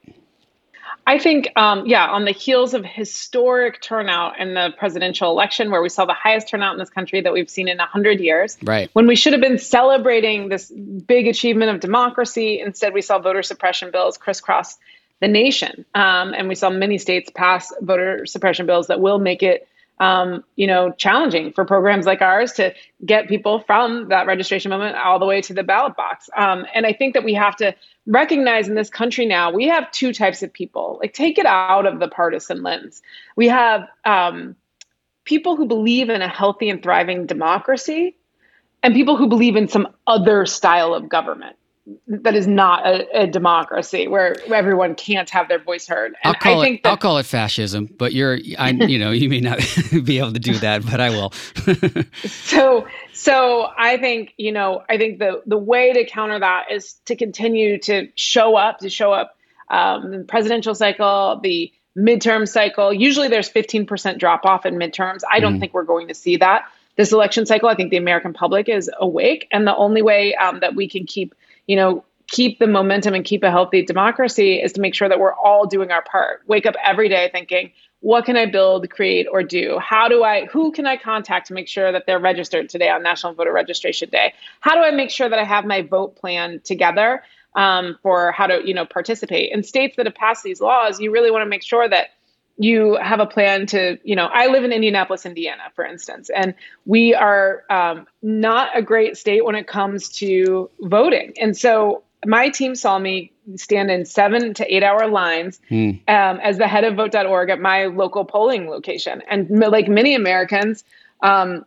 I 1.07 1.19
think, 1.19 1.49
um, 1.55 1.85
yeah, 1.85 2.05
on 2.05 2.25
the 2.25 2.31
heels 2.31 2.73
of 2.73 2.83
historic 2.83 3.81
turnout 3.81 4.39
in 4.39 4.55
the 4.55 4.73
presidential 4.77 5.31
election, 5.31 5.71
where 5.71 5.81
we 5.81 5.87
saw 5.87 6.03
the 6.03 6.13
highest 6.13 6.49
turnout 6.49 6.73
in 6.73 6.79
this 6.79 6.89
country 6.89 7.21
that 7.21 7.31
we've 7.31 7.49
seen 7.49 7.69
in 7.69 7.77
100 7.77 8.19
years, 8.19 8.57
right. 8.61 8.89
when 8.91 9.07
we 9.07 9.15
should 9.15 9.31
have 9.31 9.41
been 9.41 9.57
celebrating 9.57 10.49
this 10.49 10.69
big 10.69 11.27
achievement 11.27 11.71
of 11.71 11.79
democracy, 11.79 12.59
instead 12.59 12.93
we 12.93 13.01
saw 13.01 13.19
voter 13.19 13.41
suppression 13.41 13.89
bills 13.89 14.17
crisscross 14.17 14.77
the 15.21 15.29
nation. 15.29 15.85
Um, 15.95 16.33
and 16.33 16.49
we 16.49 16.55
saw 16.55 16.69
many 16.69 16.97
states 16.97 17.31
pass 17.33 17.73
voter 17.79 18.25
suppression 18.25 18.65
bills 18.65 18.87
that 18.87 18.99
will 18.99 19.17
make 19.17 19.43
it 19.43 19.65
um, 19.99 20.43
you 20.55 20.67
know, 20.67 20.91
challenging 20.91 21.51
for 21.51 21.65
programs 21.65 22.05
like 22.05 22.21
ours 22.21 22.53
to 22.53 22.73
get 23.05 23.27
people 23.27 23.59
from 23.59 24.09
that 24.09 24.27
registration 24.27 24.69
moment 24.69 24.95
all 24.95 25.19
the 25.19 25.25
way 25.25 25.41
to 25.41 25.53
the 25.53 25.63
ballot 25.63 25.95
box. 25.95 26.29
Um, 26.37 26.65
and 26.73 26.85
I 26.85 26.93
think 26.93 27.15
that 27.15 27.23
we 27.23 27.33
have 27.33 27.55
to 27.57 27.75
recognize 28.05 28.67
in 28.67 28.75
this 28.75 28.89
country 28.89 29.25
now 29.25 29.51
we 29.51 29.67
have 29.67 29.89
two 29.91 30.13
types 30.13 30.43
of 30.43 30.53
people. 30.53 30.99
Like, 31.01 31.13
take 31.13 31.37
it 31.39 31.45
out 31.45 31.85
of 31.85 31.99
the 31.99 32.07
partisan 32.07 32.61
lens. 32.61 33.01
We 33.35 33.47
have 33.47 33.87
um, 34.05 34.55
people 35.23 35.55
who 35.55 35.65
believe 35.65 36.09
in 36.09 36.21
a 36.21 36.27
healthy 36.27 36.69
and 36.69 36.81
thriving 36.81 37.25
democracy, 37.25 38.15
and 38.83 38.93
people 38.93 39.17
who 39.17 39.27
believe 39.27 39.55
in 39.55 39.67
some 39.67 39.87
other 40.05 40.45
style 40.45 40.93
of 40.93 41.09
government 41.09 41.55
that 42.07 42.35
is 42.35 42.47
not 42.47 42.85
a, 42.85 43.21
a, 43.21 43.27
democracy 43.27 44.07
where 44.07 44.35
everyone 44.53 44.95
can't 44.95 45.29
have 45.29 45.47
their 45.47 45.59
voice 45.59 45.87
heard. 45.87 46.15
And 46.23 46.33
I'll 46.33 46.33
call 46.33 46.61
I 46.61 46.65
think 46.65 46.79
it, 46.79 46.83
that, 46.83 46.89
I'll 46.89 46.97
call 46.97 47.17
it 47.17 47.25
fascism, 47.25 47.89
but 47.97 48.13
you're, 48.13 48.37
I, 48.57 48.69
you 48.87 48.99
know, 48.99 49.11
you 49.11 49.29
may 49.29 49.39
not 49.39 49.59
be 50.03 50.19
able 50.19 50.33
to 50.33 50.39
do 50.39 50.53
that, 50.55 50.85
but 50.85 50.99
I 50.99 51.09
will. 51.09 51.31
so, 52.25 52.87
so 53.13 53.69
I 53.77 53.97
think, 53.97 54.33
you 54.37 54.51
know, 54.51 54.83
I 54.89 54.97
think 54.97 55.19
the 55.19 55.41
the 55.45 55.57
way 55.57 55.93
to 55.93 56.05
counter 56.05 56.39
that 56.39 56.71
is 56.71 56.93
to 57.05 57.15
continue 57.15 57.77
to 57.79 58.09
show 58.15 58.55
up, 58.55 58.79
to 58.79 58.89
show 58.89 59.13
up 59.13 59.37
um, 59.69 60.11
the 60.11 60.23
presidential 60.23 60.75
cycle, 60.75 61.39
the 61.41 61.71
midterm 61.97 62.47
cycle. 62.47 62.93
Usually, 62.93 63.27
there's 63.27 63.49
15% 63.49 64.19
drop 64.19 64.45
off 64.45 64.65
in 64.65 64.75
midterms. 64.75 65.21
I 65.29 65.39
don't 65.39 65.57
mm. 65.57 65.59
think 65.59 65.73
we're 65.73 65.83
going 65.83 66.09
to 66.09 66.13
see 66.13 66.37
that 66.37 66.65
this 66.97 67.11
election 67.11 67.45
cycle. 67.45 67.69
I 67.69 67.75
think 67.75 67.91
the 67.91 67.97
American 67.97 68.33
public 68.33 68.67
is 68.67 68.89
awake, 68.99 69.47
and 69.51 69.65
the 69.65 69.75
only 69.75 70.01
way 70.01 70.35
um, 70.35 70.59
that 70.59 70.75
we 70.75 70.89
can 70.89 71.05
keep 71.05 71.33
you 71.67 71.75
know, 71.75 72.03
keep 72.27 72.59
the 72.59 72.67
momentum 72.67 73.13
and 73.13 73.23
keep 73.23 73.43
a 73.43 73.51
healthy 73.51 73.83
democracy 73.83 74.55
is 74.61 74.73
to 74.73 74.81
make 74.81 74.93
sure 74.93 75.07
that 75.07 75.19
we're 75.19 75.33
all 75.33 75.65
doing 75.65 75.91
our 75.91 76.01
part. 76.01 76.41
Wake 76.47 76.65
up 76.65 76.75
every 76.83 77.07
day 77.07 77.29
thinking, 77.31 77.71
what 78.01 78.25
can 78.25 78.37
I 78.37 78.45
build, 78.45 78.89
create, 78.89 79.27
or 79.31 79.43
do? 79.43 79.79
How 79.79 80.07
do 80.07 80.23
I, 80.23 80.45
who 80.45 80.71
can 80.71 80.85
I 80.85 80.97
contact 80.97 81.47
to 81.47 81.53
make 81.53 81.67
sure 81.67 81.91
that 81.91 82.05
they're 82.05 82.19
registered 82.19 82.69
today 82.69 82.89
on 82.89 83.01
National 83.01 83.33
Voter 83.33 83.51
Registration 83.51 84.09
Day? 84.09 84.33
How 84.59 84.75
do 84.75 84.81
I 84.81 84.91
make 84.91 85.09
sure 85.09 85.29
that 85.29 85.39
I 85.39 85.43
have 85.43 85.65
my 85.65 85.81
vote 85.81 86.15
plan 86.15 86.61
together 86.63 87.23
um, 87.55 87.97
for 88.03 88.31
how 88.31 88.47
to, 88.47 88.61
you 88.63 88.73
know, 88.73 88.85
participate? 88.85 89.51
In 89.51 89.63
states 89.63 89.95
that 89.97 90.05
have 90.05 90.15
passed 90.15 90.43
these 90.43 90.61
laws, 90.61 90.99
you 90.99 91.11
really 91.11 91.31
want 91.31 91.43
to 91.43 91.49
make 91.49 91.63
sure 91.63 91.87
that 91.89 92.09
you 92.57 92.97
have 93.01 93.19
a 93.19 93.25
plan 93.25 93.67
to, 93.67 93.97
you 94.03 94.15
know, 94.15 94.25
I 94.25 94.47
live 94.47 94.63
in 94.63 94.71
Indianapolis, 94.71 95.25
Indiana, 95.25 95.63
for 95.75 95.85
instance, 95.85 96.29
and 96.35 96.55
we 96.85 97.13
are 97.13 97.63
um, 97.69 98.07
not 98.21 98.75
a 98.75 98.81
great 98.81 99.15
state 99.15 99.45
when 99.45 99.55
it 99.55 99.67
comes 99.67 100.09
to 100.17 100.69
voting. 100.81 101.33
And 101.39 101.55
so 101.55 102.03
my 102.25 102.49
team 102.49 102.75
saw 102.75 102.97
me 102.97 103.31
stand 103.55 103.91
in 103.91 104.05
seven 104.05 104.55
to 104.55 104.75
eight 104.75 104.83
hour 104.83 105.07
lines 105.07 105.61
mm. 105.69 105.97
um, 106.09 106.39
as 106.39 106.57
the 106.57 106.67
head 106.67 106.83
of 106.83 106.95
vote.org 106.95 107.49
at 107.49 107.59
my 107.59 107.85
local 107.85 108.25
polling 108.25 108.67
location. 108.69 109.21
And 109.29 109.49
like 109.49 109.87
many 109.87 110.15
Americans, 110.15 110.83
um, 111.21 111.63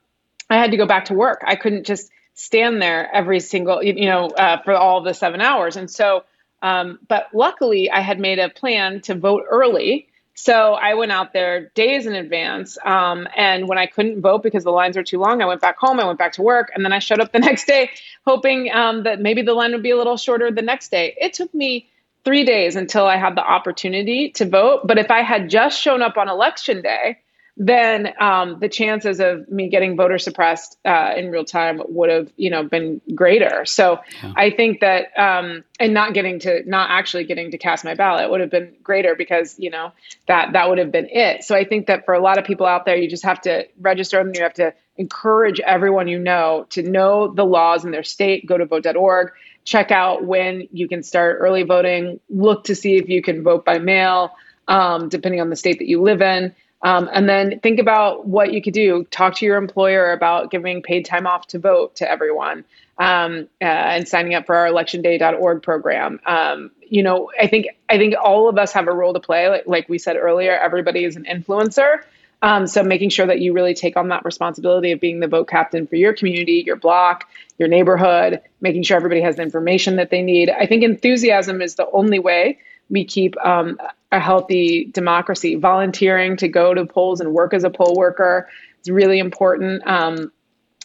I 0.51 0.57
had 0.57 0.73
to 0.73 0.77
go 0.77 0.87
back 0.87 1.07
to 1.07 1.15
work. 1.15 1.43
I 1.47 1.55
couldn't 1.55 1.87
just 1.87 2.11
stand 2.35 2.83
there 2.83 3.09
every 3.15 3.39
single, 3.39 3.83
you 3.83 4.07
know, 4.07 4.27
uh, 4.27 4.61
for 4.63 4.75
all 4.75 5.03
the 5.03 5.15
seven 5.15 5.41
hours. 5.41 5.77
And 5.77 5.89
so, 5.89 6.25
um, 6.63 6.99
but 7.09 7.29
luckily, 7.33 7.91
I 7.91 8.01
had 8.01 8.19
made 8.19 8.39
a 8.39 8.51
plan 8.51 9.01
to 9.03 9.15
vote 9.15 9.45
early 9.49 10.09
so 10.35 10.75
I 10.75 10.95
went 10.95 11.13
out 11.13 11.33
there 11.33 11.71
days 11.75 12.07
in 12.07 12.15
advance. 12.15 12.79
Um, 12.85 13.29
and 13.37 13.69
when 13.69 13.79
I 13.79 13.87
couldn't 13.87 14.21
vote 14.21 14.43
because 14.43 14.65
the 14.65 14.71
lines 14.71 14.97
were 14.97 15.03
too 15.03 15.19
long, 15.19 15.43
I 15.43 15.47
went 15.47 15.61
back 15.61 15.77
home. 15.79 16.01
I 16.01 16.07
went 16.07 16.19
back 16.19 16.33
to 16.35 16.43
work. 16.43 16.71
And 16.75 16.85
then 16.85 16.93
I 16.93 16.99
showed 16.99 17.21
up 17.21 17.33
the 17.33 17.39
next 17.41 17.67
day 17.67 17.91
hoping 18.27 18.71
um, 18.73 19.03
that 19.03 19.21
maybe 19.21 19.43
the 19.43 19.55
line 19.55 19.73
would 19.73 19.83
be 19.83 19.91
a 19.91 19.97
little 19.97 20.17
shorter 20.17 20.51
the 20.51 20.63
next 20.63 20.91
day. 20.91 21.15
It 21.21 21.35
took 21.35 21.53
me 21.53 21.89
three 22.25 22.45
days 22.45 22.77
until 22.77 23.07
I 23.07 23.17
had 23.17 23.35
the 23.35 23.45
opportunity 23.45 24.31
to 24.31 24.49
vote. 24.49 24.87
But 24.87 24.99
if 24.99 25.11
I 25.11 25.23
had 25.23 25.51
just 25.51 25.81
shown 25.81 26.03
up 26.03 26.17
on 26.17 26.29
election 26.29 26.83
day, 26.83 27.19
then 27.63 28.15
um, 28.19 28.59
the 28.59 28.71
chances 28.71 29.21
of 29.21 29.47
me 29.51 29.69
getting 29.69 29.95
voter 29.95 30.17
suppressed 30.17 30.79
uh, 30.87 31.13
in 31.15 31.31
real 31.31 31.45
time 31.45 31.83
would 31.91 32.09
have, 32.09 32.33
you 32.39 32.49
know, 32.49 32.65
been 32.65 33.03
greater. 33.15 33.67
So 33.67 34.01
yeah. 34.23 34.33
I 34.35 34.49
think 34.49 34.81
that, 34.81 35.09
um, 35.19 35.63
and 35.79 35.93
not 35.93 36.15
getting 36.15 36.39
to, 36.39 36.63
not 36.65 36.91
actually 36.91 37.25
getting 37.25 37.51
to 37.51 37.59
cast 37.59 37.85
my 37.85 37.95
ballot 37.95 38.31
would 38.31 38.41
have 38.41 38.51
been 38.51 38.75
greater 38.83 39.15
because, 39.15 39.59
you 39.59 39.69
know, 39.69 39.93
that 40.27 40.55
that 40.55 40.71
would 40.71 40.79
have 40.79 40.91
been 40.91 41.07
it. 41.11 41.45
So 41.45 41.55
I 41.55 41.65
think 41.65 41.87
that 41.89 42.07
for 42.07 42.15
a 42.15 42.19
lot 42.19 42.39
of 42.39 42.47
people 42.47 42.65
out 42.65 42.87
there, 42.87 42.97
you 42.97 43.11
just 43.11 43.25
have 43.25 43.43
to 43.43 43.67
register 43.79 44.19
and 44.19 44.35
you 44.35 44.43
have 44.43 44.55
to 44.55 44.73
encourage 44.97 45.61
everyone 45.61 46.09
you 46.09 46.19
know 46.19 46.67
to 46.71 46.83
know 46.83 47.31
the 47.31 47.45
laws 47.45 47.85
in 47.85 47.91
their 47.91 48.03
state. 48.03 48.47
Go 48.47 48.57
to 48.57 48.65
vote.org, 48.65 49.33
check 49.65 49.91
out 49.91 50.25
when 50.25 50.67
you 50.73 50.89
can 50.89 51.03
start 51.03 51.37
early 51.41 51.65
voting, 51.65 52.21
look 52.31 52.65
to 52.65 52.75
see 52.75 52.97
if 52.97 53.11
you 53.11 53.21
can 53.21 53.43
vote 53.43 53.67
by 53.67 53.79
mail, 53.79 54.33
um, 54.67 55.11
depending 55.11 55.43
on 55.43 55.51
the 55.51 55.57
state 55.57 55.79
that 55.81 55.89
you 55.89 56.01
live 56.01 56.23
in. 56.23 56.55
Um, 56.83 57.11
and 57.13 57.29
then 57.29 57.61
think 57.61 57.79
about 57.79 58.27
what 58.27 58.53
you 58.53 58.63
could 58.63 58.75
do. 58.75 59.05
Talk 59.11 59.37
to 59.37 59.47
your 59.47 59.57
employer 59.57 60.13
about 60.13 60.51
giving 60.51 60.83
paid 60.83 61.05
time 61.05 61.27
off 61.27 61.49
to 61.49 61.59
vote 61.59 61.97
to 61.97 62.11
everyone 62.11 62.65
um, 62.99 63.49
uh, 63.61 63.65
and 63.65 64.09
signing 64.09 64.35
up 64.35 64.47
for 64.47 64.55
our 64.55 64.67
electionday.org 64.67 65.63
program. 65.63 66.21
Um, 66.25 66.71
you 66.89 67.03
know, 67.03 67.31
I 67.39 67.47
think 67.47 67.69
I 67.89 67.99
think 67.99 68.15
all 68.23 68.49
of 68.49 68.59
us 68.59 68.73
have 68.73 68.89
a 68.89 68.93
role 68.93 69.13
to 69.13 69.21
play. 69.21 69.49
Like, 69.49 69.67
like 69.67 69.89
we 69.89 69.99
said 69.99 70.17
earlier, 70.17 70.57
everybody 70.57 71.05
is 71.05 71.17
an 71.17 71.25
influencer. 71.25 72.03
Um, 72.43 72.67
so 72.67 72.83
making 72.83 73.11
sure 73.11 73.27
that 73.27 73.41
you 73.41 73.53
really 73.53 73.75
take 73.75 73.97
on 73.97 74.09
that 74.09 74.25
responsibility 74.25 74.93
of 74.93 75.01
being 75.01 75.21
the 75.21 75.29
vote 75.29 75.49
captain 75.49 75.87
for 75.87 75.97
your 75.97 76.15
community, 76.15 76.63
your 76.65 76.77
block, 76.77 77.29
your 77.59 77.69
neighborhood, 77.69 78.41
making 78.63 78.83
sure 78.83 78.97
everybody 78.97 79.21
has 79.21 79.37
the 79.37 79.43
information 79.43 79.97
that 79.97 80.09
they 80.09 80.23
need. 80.23 80.49
I 80.49 80.67
think 80.67 80.83
enthusiasm 80.83 81.61
is 81.61 81.75
the 81.75 81.89
only 81.91 82.19
way 82.19 82.59
we 82.91 83.05
keep 83.05 83.35
um, 83.45 83.79
a 84.13 84.21
healthy 84.21 84.87
democracy. 84.87 85.55
Volunteering 85.55 86.37
to 86.39 86.49
go 86.49 86.75
to 86.75 86.85
polls 86.85 87.21
and 87.21 87.33
work 87.33 87.55
as 87.55 87.65
a 87.65 87.71
poll 87.71 87.95
worker 87.97 88.49
is 88.83 88.91
really 88.91 89.19
important. 89.19 89.87
Um, 89.87 90.33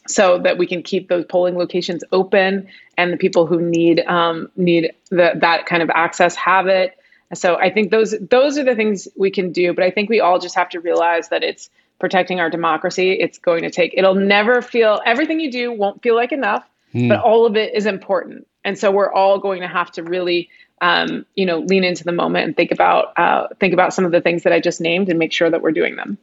so 0.08 0.38
that 0.40 0.58
we 0.58 0.68
can 0.68 0.84
keep 0.84 1.10
those 1.10 1.26
polling 1.26 1.58
locations 1.58 2.04
open 2.12 2.68
and 2.98 3.12
the 3.12 3.18
people 3.18 3.46
who 3.46 3.62
need 3.62 4.02
um, 4.02 4.50
need 4.56 4.94
the, 5.10 5.32
that 5.36 5.66
kind 5.66 5.82
of 5.82 5.90
access 5.90 6.36
have 6.36 6.68
it. 6.68 6.98
So 7.34 7.56
I 7.56 7.72
think 7.72 7.92
those 7.92 8.16
those 8.30 8.58
are 8.58 8.64
the 8.64 8.76
things 8.76 9.08
we 9.18 9.32
can 9.32 9.52
do. 9.52 9.74
But 9.74 9.84
I 9.84 9.92
think 9.92 10.10
we 10.10 10.20
all 10.20 10.40
just 10.40 10.56
have 10.56 10.70
to 10.70 10.80
realize 10.80 11.30
that 11.30 11.44
it's 11.44 11.70
protecting 12.00 12.40
our 12.40 12.50
democracy. 12.50 13.14
It's 13.14 13.40
going 13.40 13.64
to 13.64 13.72
take. 13.72 13.94
It'll 13.96 14.16
never 14.16 14.62
feel 14.62 15.02
everything 15.06 15.40
you 15.40 15.52
do 15.52 15.72
won't 15.72 16.04
feel 16.04 16.16
like 16.16 16.32
enough, 16.32 16.64
mm. 16.94 17.10
but 17.10 17.20
all 17.22 17.46
of 17.46 17.56
it 17.56 17.74
is 17.74 17.86
important. 17.86 18.48
And 18.64 18.78
so 18.78 18.92
we're 18.92 19.12
all 19.12 19.40
going 19.40 19.62
to 19.62 19.68
have 19.68 19.92
to 19.94 20.04
really 20.04 20.50
um, 20.82 21.26
you 21.36 21.46
know, 21.46 21.60
lean 21.60 21.84
into 21.84 22.04
the 22.04 22.12
moment 22.12 22.46
and 22.46 22.56
think 22.56 22.72
about 22.72 23.18
uh, 23.18 23.48
think 23.60 23.74
about 23.74 23.94
some 23.94 24.06
of 24.06 24.12
the 24.12 24.22
things 24.22 24.44
that 24.44 24.54
I 24.54 24.60
just 24.60 24.82
named 24.82 25.10
and 25.10 25.18
make 25.20 25.32
sure 25.32 25.50
that 25.50 25.62
we're 25.62 25.72
doing 25.72 25.96
them. 25.96 26.18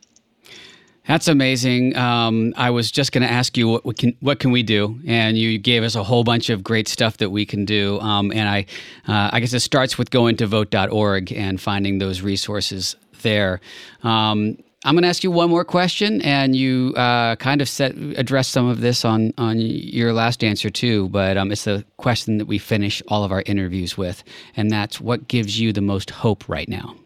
That's 1.07 1.27
amazing. 1.27 1.97
Um, 1.97 2.55
I 2.57 2.71
was 2.71 2.93
just 2.93 3.11
going 3.11 3.27
to 3.27 3.31
ask 3.31 3.57
you 3.57 3.79
what, 3.79 3.99
can 3.99 4.17
what 4.21 4.39
can 4.39 4.53
we 4.53 4.63
do, 4.63 5.01
and 5.05 5.37
you 5.37 5.59
gave 5.59 5.83
us 5.83 5.97
a 5.97 6.05
whole 6.05 6.23
bunch 6.23 6.49
of 6.49 6.63
great 6.63 6.87
stuff 6.87 7.17
that 7.17 7.31
we 7.31 7.45
can 7.45 7.65
do. 7.65 7.99
Um, 7.99 8.31
and 8.31 8.49
I, 8.49 8.67
uh, 9.09 9.31
I 9.33 9.41
guess 9.41 9.53
it 9.53 9.61
starts 9.61 9.99
with 9.99 10.11
going 10.11 10.37
to 10.37 10.47
vote.org 10.47 11.33
and 11.33 11.61
finding 11.61 11.99
those 11.99 12.21
resources 12.21 12.95
there. 13.23 13.61
Um, 14.05 14.59
I'm 14.85 14.95
going 14.95 15.03
to 15.03 15.09
ask 15.09 15.23
you 15.23 15.31
one 15.31 15.49
more 15.49 15.65
question, 15.65 16.21
and 16.23 16.57
you 16.57 16.93
uh, 16.97 17.37
kind 17.37 17.61
of 17.61 17.69
set 17.69 17.97
addressed 17.97 18.51
some 18.51 18.67
of 18.67 18.81
this 18.81 19.05
on 19.05 19.33
on 19.39 19.61
your 19.61 20.13
last 20.13 20.43
answer 20.43 20.71
too. 20.71 21.09
But 21.11 21.37
um, 21.37 21.53
it's 21.53 21.65
the 21.65 21.85
question 21.99 22.39
that 22.39 22.47
we 22.47 22.59
finish 22.59 23.01
all 23.07 23.23
of 23.23 23.31
our 23.31 23.43
interviews 23.47 23.97
with, 23.97 24.25
and 24.57 24.71
that's 24.71 25.01
what 25.01 25.29
gives 25.29 25.61
you 25.61 25.73
the 25.73 25.81
most 25.81 26.11
hope 26.11 26.49
right 26.49 26.69
now. 26.69 26.97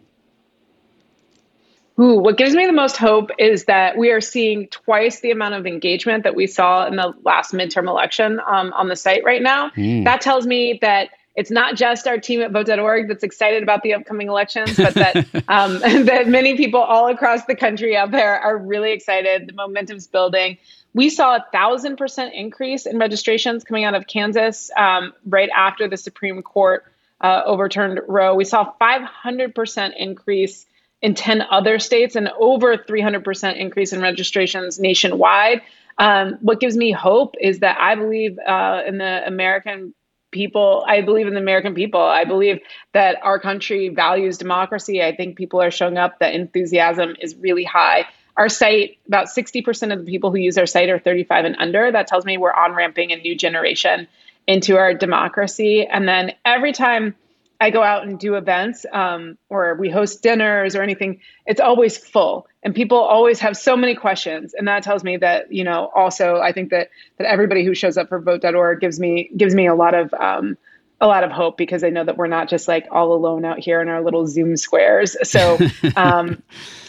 Ooh, 1.99 2.17
what 2.17 2.37
gives 2.37 2.55
me 2.55 2.67
the 2.67 2.73
most 2.73 2.99
hope 2.99 3.31
is 3.39 3.65
that 3.65 3.97
we 3.97 4.11
are 4.11 4.21
seeing 4.21 4.69
twice 4.69 5.21
the 5.21 5.31
amount 5.31 5.55
of 5.55 5.67
engagement 5.67 6.25
that 6.25 6.35
we 6.35 6.47
saw 6.47 6.87
in 6.87 6.97
the 6.97 7.15
last 7.25 7.53
midterm 7.53 7.89
election 7.89 8.39
um, 8.47 8.73
on 8.75 8.89
the 8.89 8.97
site 8.97 9.25
right 9.25 9.43
now. 9.43 9.71
Mm. 9.71 10.05
That 10.05 10.21
tells 10.21 10.47
me 10.47 10.79
that 10.83 11.11
it's 11.37 11.51
not 11.51 11.77
just 11.77 12.07
our 12.07 12.19
team 12.19 12.41
at 12.41 12.51
vote.org 12.51 13.09
that's 13.09 13.23
excited 13.23 13.63
about 13.63 13.83
the 13.83 13.95
upcoming 13.95 14.29
elections, 14.29 14.77
but 14.77 14.95
that 14.95 15.17
um, 15.49 15.79
that 16.07 16.27
many 16.27 16.57
people 16.57 16.81
all 16.81 17.09
across 17.09 17.45
the 17.45 17.55
country 17.55 17.97
out 17.97 18.11
there 18.11 18.41
are 18.41 18.57
really 18.57 18.93
excited. 18.93 19.47
The 19.47 19.53
momentum's 19.53 20.07
building. 20.07 20.59
We 20.95 21.11
saw 21.11 21.37
a 21.37 21.47
thousand 21.53 21.97
percent 21.97 22.35
increase 22.35 22.87
in 22.87 22.99
registrations 22.99 23.65
coming 23.65 23.85
out 23.85 23.95
of 23.95 24.07
Kansas 24.07 24.71
um, 24.77 25.13
right 25.27 25.51
after 25.55 25.87
the 25.87 25.99
Supreme 25.99 26.43
Court 26.43 26.85
uh, 27.21 27.43
overturned 27.45 28.01
Roe. 28.09 28.35
We 28.35 28.45
saw 28.45 28.73
500% 28.81 29.93
increase 29.97 30.67
in 31.03 31.15
10 31.15 31.43
other 31.43 31.79
states 31.79 32.17
and 32.17 32.31
over 32.39 32.79
300% 32.79 33.57
increase 33.59 33.93
in 33.93 34.01
registrations 34.01 34.79
nationwide. 34.79 35.61
Um, 35.99 36.39
what 36.41 36.61
gives 36.61 36.77
me 36.77 36.93
hope 36.93 37.35
is 37.41 37.61
that 37.61 37.79
I 37.79 37.95
believe 37.95 38.39
uh, 38.39 38.83
in 38.87 38.99
the 38.99 39.27
American 39.27 39.95
people 40.37 40.85
i 40.87 41.01
believe 41.01 41.27
in 41.27 41.35
the 41.35 41.41
american 41.47 41.75
people. 41.75 42.01
I 42.01 42.25
believe 42.25 42.59
that 42.93 43.19
our 43.23 43.39
country 43.39 43.89
values 43.89 44.37
democracy. 44.37 45.03
I 45.03 45.15
think 45.15 45.37
people 45.37 45.63
are 45.63 45.71
showing 45.71 45.97
up 45.97 46.19
that 46.19 46.35
enthusiasm 46.35 47.15
is 47.21 47.37
really 47.37 47.63
high. 47.65 48.07
Our 48.37 48.49
site 48.49 48.99
about 49.07 49.29
60% 49.29 49.93
of 49.93 50.05
the 50.05 50.11
people 50.11 50.31
who 50.33 50.39
use 50.39 50.59
our 50.59 50.67
site 50.67 50.91
are 50.91 50.99
35 50.99 51.45
and 51.45 51.57
under. 51.59 51.93
That 51.93 52.09
tells 52.09 52.25
me 52.25 52.37
we're 52.37 52.53
on 52.53 52.75
ramping 52.75 53.13
a 53.13 53.17
new 53.17 53.37
generation 53.37 54.09
into 54.47 54.77
our 54.77 54.93
democracy. 54.93 55.87
And 55.87 56.09
then 56.09 56.33
every 56.45 56.73
time 56.73 57.15
I 57.61 57.71
go 57.71 57.83
out 57.83 58.07
and 58.07 58.19
do 58.19 58.35
events 58.35 58.85
um, 58.93 59.39
or 59.49 59.75
we 59.75 59.89
host 59.89 60.23
dinners 60.23 60.77
or 60.77 60.83
anything, 60.83 61.21
it's 61.47 61.61
always 61.61 61.97
full 61.97 62.47
and 62.63 62.75
people 62.75 62.99
always 62.99 63.41
have 63.41 63.57
so 63.57 63.77
many 63.77 63.95
questions. 63.95 64.53
And 64.53 64.69
that 64.69 64.83
tells 64.83 65.05
me 65.05 65.17
that, 65.19 65.53
you 65.53 65.65
know, 65.65 65.91
also 65.95 66.39
I 66.39 66.53
think 66.53 66.71
that, 66.71 66.91
that 67.19 67.27
everybody 67.27 67.65
who 67.65 67.75
shows 67.75 67.97
up 67.97 68.09
for 68.09 68.21
vote.org 68.21 68.81
gives 68.81 69.01
me, 69.01 69.31
gives 69.37 69.55
me 69.55 69.67
a 69.67 69.75
lot 69.75 69.95
of, 69.95 70.13
um, 70.15 70.59
a 71.01 71.07
lot 71.07 71.25
of 71.25 71.31
hope 71.31 71.57
because 71.57 71.85
I 71.85 71.91
know 71.91 72.05
that 72.05 72.17
we're 72.17 72.27
not 72.27 72.49
just 72.49 72.69
like 72.69 72.89
all 72.91 73.13
alone 73.13 73.45
out 73.45 73.59
here 73.59 73.81
in 73.81 73.89
our 73.89 74.03
little 74.03 74.27
Zoom 74.27 74.57
squares. 74.57 75.17
So, 75.29 75.59
um, 75.97 76.43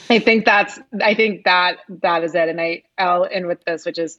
I 0.09 0.19
think 0.19 0.45
that's, 0.45 0.79
I 1.01 1.13
think 1.13 1.43
that, 1.43 1.77
that 2.01 2.23
is 2.23 2.33
it. 2.33 2.49
And 2.49 2.59
I, 2.59 2.83
I'll 2.97 3.27
end 3.29 3.47
with 3.47 3.63
this, 3.65 3.85
which 3.85 3.99
is 3.99 4.17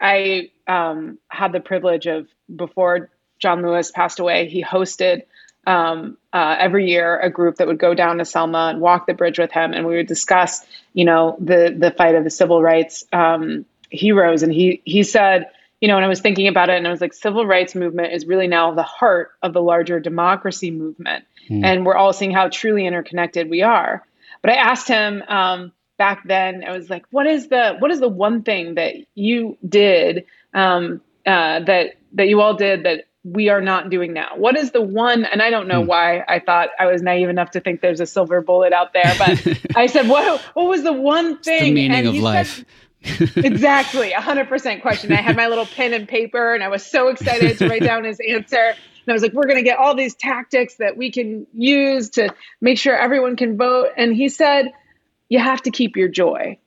I, 0.00 0.50
um, 0.66 1.18
had 1.28 1.52
the 1.52 1.60
privilege 1.60 2.06
of 2.06 2.28
before 2.54 3.10
John 3.40 3.62
Lewis 3.62 3.90
passed 3.90 4.20
away, 4.20 4.48
he 4.48 4.62
hosted 4.62 5.22
um, 5.66 6.16
uh, 6.32 6.56
every 6.58 6.88
year 6.88 7.18
a 7.18 7.30
group 7.30 7.56
that 7.56 7.66
would 7.66 7.78
go 7.78 7.94
down 7.94 8.18
to 8.18 8.24
Selma 8.24 8.68
and 8.70 8.80
walk 8.80 9.06
the 9.06 9.14
bridge 9.14 9.38
with 9.38 9.52
him, 9.52 9.72
and 9.72 9.86
we 9.86 9.96
would 9.96 10.06
discuss, 10.06 10.64
you 10.94 11.04
know, 11.04 11.36
the 11.40 11.74
the 11.76 11.90
fight 11.90 12.14
of 12.14 12.24
the 12.24 12.30
civil 12.30 12.62
rights 12.62 13.04
um, 13.12 13.64
heroes. 13.90 14.42
And 14.42 14.52
he 14.52 14.80
he 14.84 15.02
said, 15.02 15.46
you 15.80 15.88
know, 15.88 15.96
and 15.96 16.04
I 16.04 16.08
was 16.08 16.20
thinking 16.20 16.48
about 16.48 16.70
it, 16.70 16.76
and 16.76 16.86
I 16.86 16.90
was 16.90 17.00
like, 17.00 17.12
civil 17.12 17.46
rights 17.46 17.74
movement 17.74 18.12
is 18.12 18.26
really 18.26 18.46
now 18.46 18.72
the 18.74 18.82
heart 18.82 19.32
of 19.42 19.52
the 19.52 19.62
larger 19.62 20.00
democracy 20.00 20.70
movement, 20.70 21.24
mm. 21.48 21.64
and 21.64 21.84
we're 21.84 21.96
all 21.96 22.12
seeing 22.12 22.32
how 22.32 22.48
truly 22.48 22.86
interconnected 22.86 23.50
we 23.50 23.62
are. 23.62 24.04
But 24.42 24.52
I 24.52 24.54
asked 24.54 24.88
him 24.88 25.22
um, 25.28 25.72
back 25.98 26.22
then, 26.26 26.64
I 26.64 26.72
was 26.72 26.88
like, 26.88 27.04
what 27.10 27.26
is 27.26 27.48
the 27.48 27.76
what 27.78 27.90
is 27.90 28.00
the 28.00 28.08
one 28.08 28.42
thing 28.42 28.76
that 28.76 28.94
you 29.14 29.58
did 29.68 30.24
um, 30.54 31.02
uh, 31.26 31.60
that 31.60 31.96
that 32.14 32.28
you 32.28 32.40
all 32.40 32.54
did 32.54 32.84
that 32.84 33.04
we 33.24 33.48
are 33.48 33.60
not 33.60 33.90
doing 33.90 34.12
now? 34.12 34.30
What 34.36 34.56
is 34.56 34.70
the 34.70 34.80
one? 34.80 35.24
And 35.24 35.42
I 35.42 35.50
don't 35.50 35.68
know 35.68 35.82
hmm. 35.82 35.88
why 35.88 36.24
I 36.26 36.38
thought 36.38 36.70
I 36.78 36.86
was 36.86 37.02
naive 37.02 37.28
enough 37.28 37.50
to 37.52 37.60
think 37.60 37.80
there's 37.80 38.00
a 38.00 38.06
silver 38.06 38.40
bullet 38.40 38.72
out 38.72 38.92
there, 38.92 39.14
but 39.18 39.58
I 39.76 39.86
said, 39.86 40.08
what, 40.08 40.40
what 40.54 40.66
was 40.66 40.82
the 40.82 40.92
one 40.92 41.38
thing? 41.38 41.54
It's 41.54 41.64
the 41.64 41.72
meaning 41.72 41.98
and 41.98 42.08
of 42.08 42.14
life. 42.16 42.56
Said, 42.56 42.66
exactly. 43.36 44.12
a 44.16 44.20
hundred 44.20 44.48
percent 44.48 44.82
question. 44.82 45.12
I 45.12 45.16
had 45.16 45.36
my 45.36 45.48
little 45.48 45.66
pen 45.66 45.92
and 45.92 46.08
paper 46.08 46.54
and 46.54 46.62
I 46.62 46.68
was 46.68 46.84
so 46.84 47.08
excited 47.08 47.58
to 47.58 47.68
write 47.68 47.82
down 47.82 48.04
his 48.04 48.20
answer. 48.26 48.56
And 48.56 49.08
I 49.08 49.12
was 49.12 49.22
like, 49.22 49.32
we're 49.32 49.46
going 49.46 49.56
to 49.56 49.62
get 49.62 49.78
all 49.78 49.94
these 49.94 50.14
tactics 50.14 50.76
that 50.76 50.96
we 50.96 51.10
can 51.10 51.46
use 51.54 52.10
to 52.10 52.34
make 52.60 52.78
sure 52.78 52.96
everyone 52.96 53.36
can 53.36 53.56
vote. 53.56 53.88
And 53.96 54.14
he 54.14 54.28
said, 54.28 54.72
you 55.28 55.38
have 55.38 55.62
to 55.62 55.70
keep 55.70 55.96
your 55.96 56.08
joy. 56.08 56.58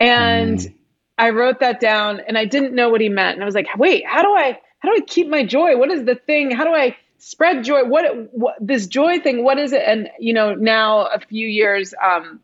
And 0.00 0.58
mm. 0.58 0.74
I 1.18 1.30
wrote 1.30 1.60
that 1.60 1.80
down 1.80 2.20
and 2.26 2.38
I 2.38 2.46
didn't 2.46 2.74
know 2.74 2.88
what 2.88 3.00
he 3.00 3.08
meant. 3.08 3.34
And 3.34 3.42
I 3.42 3.46
was 3.46 3.54
like, 3.54 3.68
wait, 3.76 4.06
how 4.06 4.22
do 4.22 4.28
I, 4.28 4.58
how 4.84 4.90
do 4.90 4.96
I 5.02 5.06
keep 5.06 5.28
my 5.28 5.46
joy? 5.46 5.78
What 5.78 5.90
is 5.90 6.04
the 6.04 6.14
thing? 6.14 6.50
How 6.50 6.64
do 6.64 6.74
I 6.74 6.94
spread 7.16 7.64
joy? 7.64 7.84
What, 7.84 8.04
what 8.32 8.56
this 8.60 8.86
joy 8.86 9.18
thing? 9.18 9.42
What 9.42 9.58
is 9.58 9.72
it? 9.72 9.82
And 9.86 10.10
you 10.18 10.34
know, 10.34 10.54
now 10.54 11.06
a 11.06 11.20
few 11.20 11.46
years 11.46 11.94
um, 12.04 12.40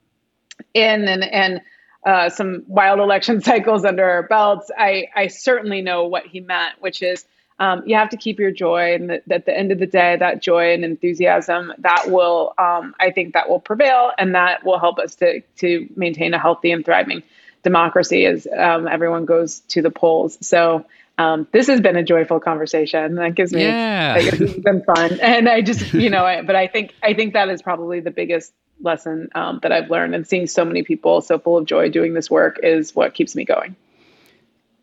in 0.73 1.07
and 1.07 1.23
and 1.23 1.61
uh, 2.07 2.31
some 2.31 2.65
wild 2.67 2.99
election 2.99 3.41
cycles 3.43 3.85
under 3.85 4.09
our 4.09 4.23
belts, 4.23 4.71
I 4.77 5.09
I 5.15 5.27
certainly 5.27 5.83
know 5.83 6.07
what 6.07 6.27
he 6.27 6.41
meant, 6.41 6.81
which 6.81 7.03
is. 7.03 7.25
Um, 7.59 7.83
you 7.85 7.95
have 7.95 8.09
to 8.09 8.17
keep 8.17 8.39
your 8.39 8.53
joy, 8.53 8.95
and 8.95 9.11
at 9.11 9.45
the 9.45 9.55
end 9.55 9.71
of 9.71 9.79
the 9.79 9.87
day, 9.87 10.17
that 10.17 10.41
joy 10.41 10.73
and 10.73 10.83
enthusiasm 10.83 11.75
that 11.81 12.11
will, 12.11 12.55
um, 12.57 12.95
I 12.99 13.11
think, 13.11 13.35
that 13.35 13.51
will 13.51 13.61
prevail, 13.61 14.13
and 14.17 14.35
that 14.35 14.65
will 14.65 14.79
help 14.79 14.99
us 14.99 15.15
to 15.17 15.43
to 15.57 15.87
maintain 15.95 16.33
a 16.33 16.39
healthy 16.39 16.73
and 16.73 16.83
thriving 16.87 17.23
democracy 17.63 18.25
as 18.25 18.47
um, 18.47 18.89
everyone 18.89 19.27
goes 19.27 19.61
to 19.69 19.83
the 19.83 19.91
polls. 19.91 20.39
So 20.41 20.87
um, 21.21 21.47
this 21.53 21.67
has 21.67 21.83
been 21.83 21.97
a 21.97 22.03
joyful 22.03 22.41
conversation. 22.41 23.17
That 23.17 23.35
gives 23.35 23.53
me, 23.53 23.63
yeah. 23.63 24.17
it's 24.19 24.59
been 24.61 24.83
fun. 24.83 25.21
And 25.21 25.51
I 25.51 25.61
just, 25.61 25.93
you 25.93 26.09
know, 26.09 26.25
I, 26.33 26.41
but 26.41 26.57
I 26.57 26.67
think, 26.67 26.95
I 27.03 27.13
think 27.13 27.35
that 27.35 27.51
is 27.51 27.61
probably 27.61 28.01
the 28.01 28.11
biggest 28.11 28.55
lesson 28.81 29.29
um, 29.35 29.61
that 29.63 29.71
I've 29.71 29.91
learned 29.91 30.15
and 30.15 30.27
seeing 30.27 30.47
so 30.47 30.65
many 30.65 30.83
people 30.83 31.21
so 31.21 31.39
full 31.39 31.59
of 31.59 31.67
joy 31.67 31.91
doing 31.91 32.15
this 32.15 32.31
work 32.31 32.59
is 32.63 32.97
what 32.97 33.13
keeps 33.13 33.37
me 33.37 33.45
going. 33.45 33.77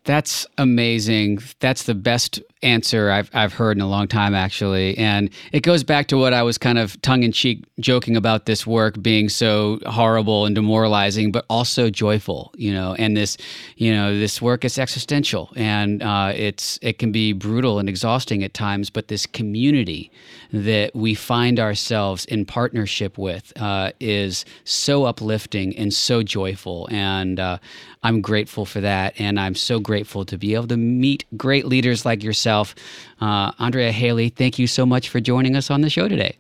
That's 0.04 0.46
amazing. 0.60 1.40
That's 1.60 1.84
the 1.84 1.96
best 1.96 2.40
answer 2.64 3.12
I've 3.12 3.30
I've 3.34 3.54
heard 3.54 3.78
in 3.78 3.82
a 3.82 3.88
long 3.88 4.08
time, 4.08 4.34
actually, 4.34 4.98
and 4.98 5.30
it 5.52 5.62
goes 5.62 5.84
back 5.84 6.08
to 6.08 6.18
what 6.18 6.34
I 6.34 6.44
was 6.44 6.58
kind 6.58 6.78
of 6.78 7.00
tongue 7.02 7.24
in 7.24 7.32
cheek 7.32 7.64
joking 7.80 8.16
about 8.16 8.46
this 8.46 8.66
work 8.66 9.02
being 9.02 9.30
so 9.30 9.80
horrible 9.86 10.46
and 10.46 10.56
demoralizing, 10.56 11.32
but 11.32 11.46
also 11.50 11.90
joyful. 11.90 12.52
You 12.58 12.74
know, 12.74 12.96
and 12.98 13.16
this, 13.16 13.38
you 13.76 13.94
know, 13.94 14.18
this 14.18 14.42
work 14.42 14.66
is 14.66 14.80
existential, 14.80 15.52
and 15.56 16.02
uh, 16.02 16.34
it's 16.36 16.80
it 16.82 16.98
can 16.98 17.12
be 17.12 17.34
brutal 17.34 17.80
and 17.80 17.88
exhausting 17.88 18.44
at 18.44 18.54
times, 18.54 18.90
but 18.90 19.08
this 19.08 19.26
community 19.26 20.12
that 20.52 20.96
we 20.96 21.14
find 21.14 21.60
ourselves 21.60 22.26
in 22.26 22.46
partnership 22.46 23.18
with 23.18 23.54
uh, 23.62 23.92
is 24.00 24.46
so 24.64 25.04
uplifting 25.06 25.78
and 25.78 25.94
so 25.94 26.24
joyful, 26.24 26.88
and 26.92 27.40
uh, 27.40 27.58
I'm 28.04 28.22
grateful 28.22 28.66
for 28.66 28.82
that, 28.82 29.20
and 29.20 29.40
I'm 29.40 29.56
so 29.56 29.80
grateful 29.80 30.26
to 30.26 30.38
be 30.38 30.56
able 30.56 30.68
to 30.68 30.78
meet 30.78 31.26
great 31.36 31.66
leaders 31.66 32.06
like 32.06 32.24
yourself. 32.24 32.47
Uh, 32.48 33.52
Andrea 33.60 33.92
Hailey, 33.92 34.30
thank 34.30 34.58
you 34.60 34.68
so 34.68 34.86
much 34.86 35.10
for 35.10 35.20
joining 35.20 35.56
us 35.56 35.70
on 35.70 35.82
the 35.82 35.90
show 35.90 36.08
today. 36.08 36.38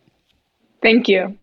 Thank 0.81 1.07
you. 1.07 1.37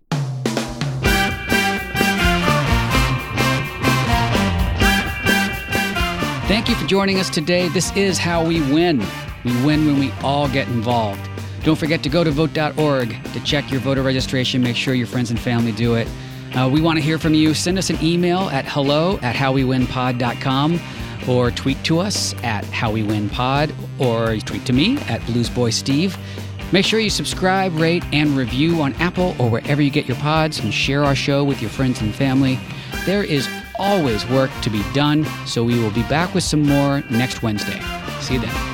Thank 6.47 6.69
you 6.69 6.75
for 6.75 6.87
joining 6.87 7.19
us 7.19 7.31
today. 7.31 7.69
This 7.69 7.95
is 7.97 8.19
how 8.19 8.45
we 8.45 8.61
win. 8.73 9.05
We 9.45 9.53
win 9.65 9.87
when 9.87 9.99
we 9.99 10.13
all 10.23 10.49
get 10.49 10.69
involved. 10.69 11.29
Don't 11.63 11.77
forget 11.77 12.03
to 12.03 12.09
go 12.09 12.23
to 12.23 12.31
vote.org 12.31 13.25
to 13.33 13.41
check 13.45 13.71
your 13.71 13.81
voter 13.81 14.03
registration. 14.03 14.63
Make 14.63 14.77
sure 14.77 14.95
your 14.95 15.07
friends 15.07 15.31
and 15.31 15.41
family 15.41 15.73
do 15.73 15.95
it. 15.95 16.07
Uh, 16.55 16.69
we 16.73 16.81
want 16.81 16.99
to 16.99 17.03
hear 17.03 17.19
from 17.19 17.35
you. 17.35 17.55
Send 17.55 17.79
us 17.79 17.91
an 17.91 17.99
email 18.03 18.51
at 18.51 18.67
hello 18.67 19.19
at 19.23 19.35
howwewinpod.com 19.35 20.79
or 21.29 21.51
tweet 21.51 21.83
to 21.85 21.99
us 21.99 22.35
at 22.43 22.65
howwewinpod 22.67 23.73
or 23.99 24.37
tweet 24.41 24.65
to 24.67 24.73
me 24.73 24.99
at 25.03 25.21
bluesboysteve. 25.23 26.17
Make 26.73 26.85
sure 26.85 26.99
you 26.99 27.11
subscribe, 27.11 27.75
rate, 27.77 28.05
and 28.13 28.37
review 28.37 28.83
on 28.83 28.95
Apple 28.95 29.37
or 29.39 29.49
wherever 29.49 29.81
you 29.81 29.91
get 29.91 30.07
your 30.07 30.17
pods 30.17 30.59
and 30.59 30.75
share 30.75 31.05
our 31.05 31.15
show 31.15 31.45
with 31.45 31.61
your 31.61 31.71
friends 31.71 32.01
and 32.01 32.15
family. 32.15 32.59
There 33.07 33.23
is 33.23 33.49
always 33.79 34.27
work 34.29 34.51
to 34.63 34.71
be 34.71 34.83
done, 34.93 35.25
so 35.47 35.63
we 35.63 35.79
will 35.79 35.93
be 35.93 36.03
back 36.05 36.35
with 36.35 36.45
some 36.45 36.63
more 36.63 37.03
next 37.11 37.43
Wednesday. 37.43 37.81
See 38.21 38.35
you 38.35 38.41
then. 38.41 38.74